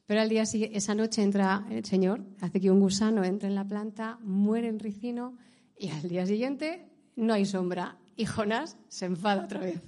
Pero 0.09 0.23
al 0.23 0.31
día 0.31 0.47
siguiente, 0.47 0.79
esa 0.79 0.95
noche 0.95 1.23
entra 1.23 1.67
el 1.69 1.85
Señor, 1.85 2.25
hace 2.41 2.61
que 2.61 2.71
un 2.71 2.81
gusano 2.81 3.25
entre 3.25 3.51
en 3.51 3.55
la 3.55 3.69
planta, 3.69 4.19
muere 4.23 4.69
el 4.69 4.81
ricino 4.81 5.37
y 5.79 5.91
al 5.91 6.09
día 6.09 6.25
siguiente 6.25 6.89
no 7.15 7.35
hay 7.35 7.45
sombra. 7.45 7.99
Y 8.17 8.25
Jonás 8.25 8.79
se 8.89 9.05
enfada 9.05 9.45
otra 9.45 9.61
vez. 9.61 9.83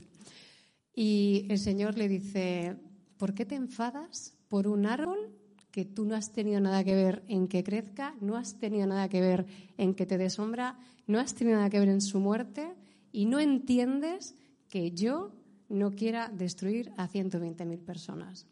Y 0.95 1.47
el 1.49 1.59
Señor 1.59 1.97
le 1.97 2.07
dice, 2.07 2.77
¿por 3.17 3.33
qué 3.33 3.47
te 3.47 3.55
enfadas 3.55 4.35
por 4.49 4.69
un 4.69 4.85
árbol 4.85 5.33
que 5.71 5.87
tú 5.87 6.05
no 6.05 6.15
has 6.15 6.33
tenido 6.33 6.61
nada 6.61 6.85
que 6.85 6.95
ver 6.95 7.23
en 7.27 7.49
que 7.49 7.65
crezca, 7.65 8.15
no 8.21 8.37
has 8.37 8.59
tenido 8.59 8.87
nada 8.87 9.09
que 9.09 9.23
ver 9.23 9.47
en 9.79 9.95
que 9.95 10.05
te 10.05 10.19
dé 10.19 10.29
sombra, 10.29 10.79
no 11.07 11.19
has 11.19 11.35
tenido 11.35 11.57
nada 11.57 11.71
que 11.71 11.81
ver 11.81 11.89
en 11.89 12.03
su 12.03 12.21
muerte 12.21 12.75
y 13.11 13.25
no 13.25 13.41
entiendes 13.41 14.35
que 14.69 14.91
yo 14.91 15.33
no 15.71 15.93
quiera 15.93 16.29
destruir 16.29 16.93
a 16.99 17.09
120.000 17.09 17.79
personas? 17.79 18.47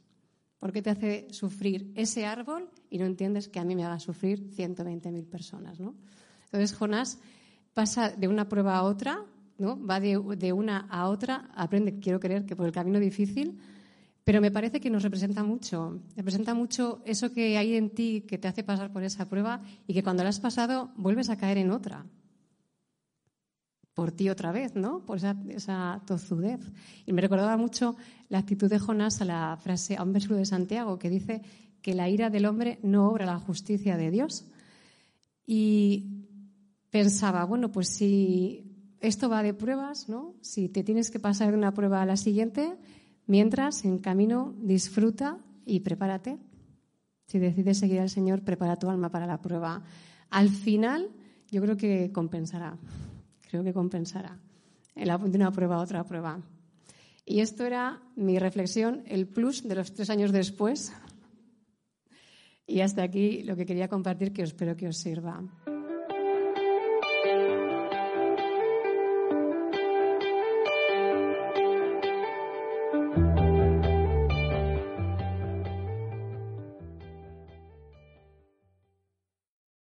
¿Por 0.59 0.73
qué 0.73 0.83
te 0.83 0.91
hace 0.91 1.29
sufrir 1.31 1.93
ese 1.95 2.27
árbol 2.27 2.69
y 2.91 2.99
no 2.99 3.07
entiendes 3.07 3.49
que 3.49 3.61
a 3.61 3.65
mí 3.65 3.77
me 3.77 3.85
haga 3.85 4.01
sufrir 4.01 4.51
120.000 4.51 5.25
personas? 5.27 5.79
¿no? 5.79 5.95
Entonces 6.47 6.77
Jonás 6.77 7.19
pasa 7.75 8.11
de 8.11 8.27
una 8.27 8.49
prueba 8.49 8.77
a 8.77 8.83
otra, 8.83 9.25
¿no? 9.59 9.85
va 9.85 10.01
de, 10.01 10.17
una 10.53 10.87
a 10.91 11.09
otra, 11.09 11.51
aprende, 11.55 12.01
quiero 12.01 12.19
creer 12.19 12.45
que 12.45 12.57
por 12.57 12.67
el 12.67 12.73
camino 12.73 12.99
difícil, 12.99 13.59
pero 14.25 14.41
me 14.41 14.51
parece 14.51 14.81
que 14.81 14.91
nos 14.91 15.03
representa 15.03 15.43
mucho. 15.43 16.01
Representa 16.17 16.55
mucho 16.55 17.01
eso 17.07 17.33
que 17.33 17.57
hay 17.57 17.77
en 17.77 17.91
ti 17.91 18.25
que 18.27 18.37
te 18.37 18.49
hace 18.49 18.63
pasar 18.63 18.93
por 18.93 19.03
esa 19.03 19.29
prueba 19.29 19.63
y 19.87 19.95
que 19.95 20.03
cuando 20.03 20.23
la 20.23 20.29
has 20.29 20.41
pasado 20.41 20.91
vuelves 20.97 21.31
a 21.31 21.37
caer 21.37 21.59
en 21.59 21.71
otra 21.71 22.05
por 23.99 24.13
ti 24.13 24.29
otra 24.29 24.53
vez, 24.53 24.77
¿no? 24.77 25.05
Por 25.05 25.19
esa, 25.19 26.01
tozudez. 26.07 26.61
Y 27.05 27.13
me 27.13 27.21
recordaba 27.21 27.57
mucho 27.57 27.97
la 28.29 28.39
actitud 28.39 28.71
de 28.71 28.79
Jonás 28.79 29.21
a 29.21 29.25
la 29.25 29.59
frase, 29.61 29.97
a 29.97 30.05
un 30.05 30.13
versículo 30.13 30.39
de 30.39 30.45
Santiago 30.45 31.01
que 31.01 31.11
dice 31.11 31.43
que 31.83 31.95
la 31.95 32.09
ira 32.09 32.31
del 32.31 32.47
hombre 32.47 32.79
no 32.85 33.09
obra 33.09 33.27
la 33.27 33.41
justicia 33.41 33.97
de 33.97 34.13
Dios. 34.13 34.45
Y 35.45 36.29
pensaba, 36.91 37.45
bueno, 37.45 37.73
pues 37.73 37.89
si 37.89 38.95
esto 39.01 39.29
va 39.29 39.43
de 39.43 39.53
pruebas, 39.53 40.09
¿no? 40.09 40.37
Si 40.43 40.69
te 40.69 40.85
tienes 40.85 41.11
que 41.11 41.19
pasar 41.19 41.51
de 41.51 41.59
una 41.59 41.75
prueba 41.75 42.01
a 42.01 42.07
la 42.07 42.17
siguiente, 42.17 42.79
mientras 43.27 43.85
en 43.85 43.99
camino 43.99 44.55
disfruta 44.63 45.39
y 45.67 45.81
prepárate. 45.81 46.39
Si 47.27 47.41
decides 47.41 47.79
seguir 47.79 47.99
al 47.99 48.11
Señor, 48.11 48.43
prepara 48.43 48.77
tu 48.77 48.89
alma 48.89 49.11
para 49.11 49.27
la 49.27 49.43
prueba. 49.43 49.83
Al 50.31 50.51
final, 50.51 51.11
yo 51.51 51.61
creo 51.61 51.77
que 51.77 52.13
compensará 52.13 52.79
creo 53.49 53.65
que 53.65 53.73
compensará. 53.73 54.39
De 54.95 55.37
una 55.37 55.53
prueba 55.53 55.77
a 55.77 55.81
otra 55.81 56.05
prueba. 56.05 56.41
Y 57.25 57.41
esto 57.41 57.65
era 57.65 58.03
mi 58.17 58.39
reflexión, 58.39 59.03
el 59.07 59.27
plus 59.27 59.67
de 59.67 59.75
los 59.75 59.93
tres 59.93 60.11
años 60.11 60.33
después. 60.33 60.93
Y 62.67 62.81
hasta 62.81 63.03
aquí 63.03 63.43
lo 63.43 63.57
que 63.57 63.67
quería 63.67 63.89
compartir, 63.89 64.33
que 64.33 64.43
espero 64.43 64.77
que 64.77 64.89
os 64.89 64.97
sirva. 64.97 65.43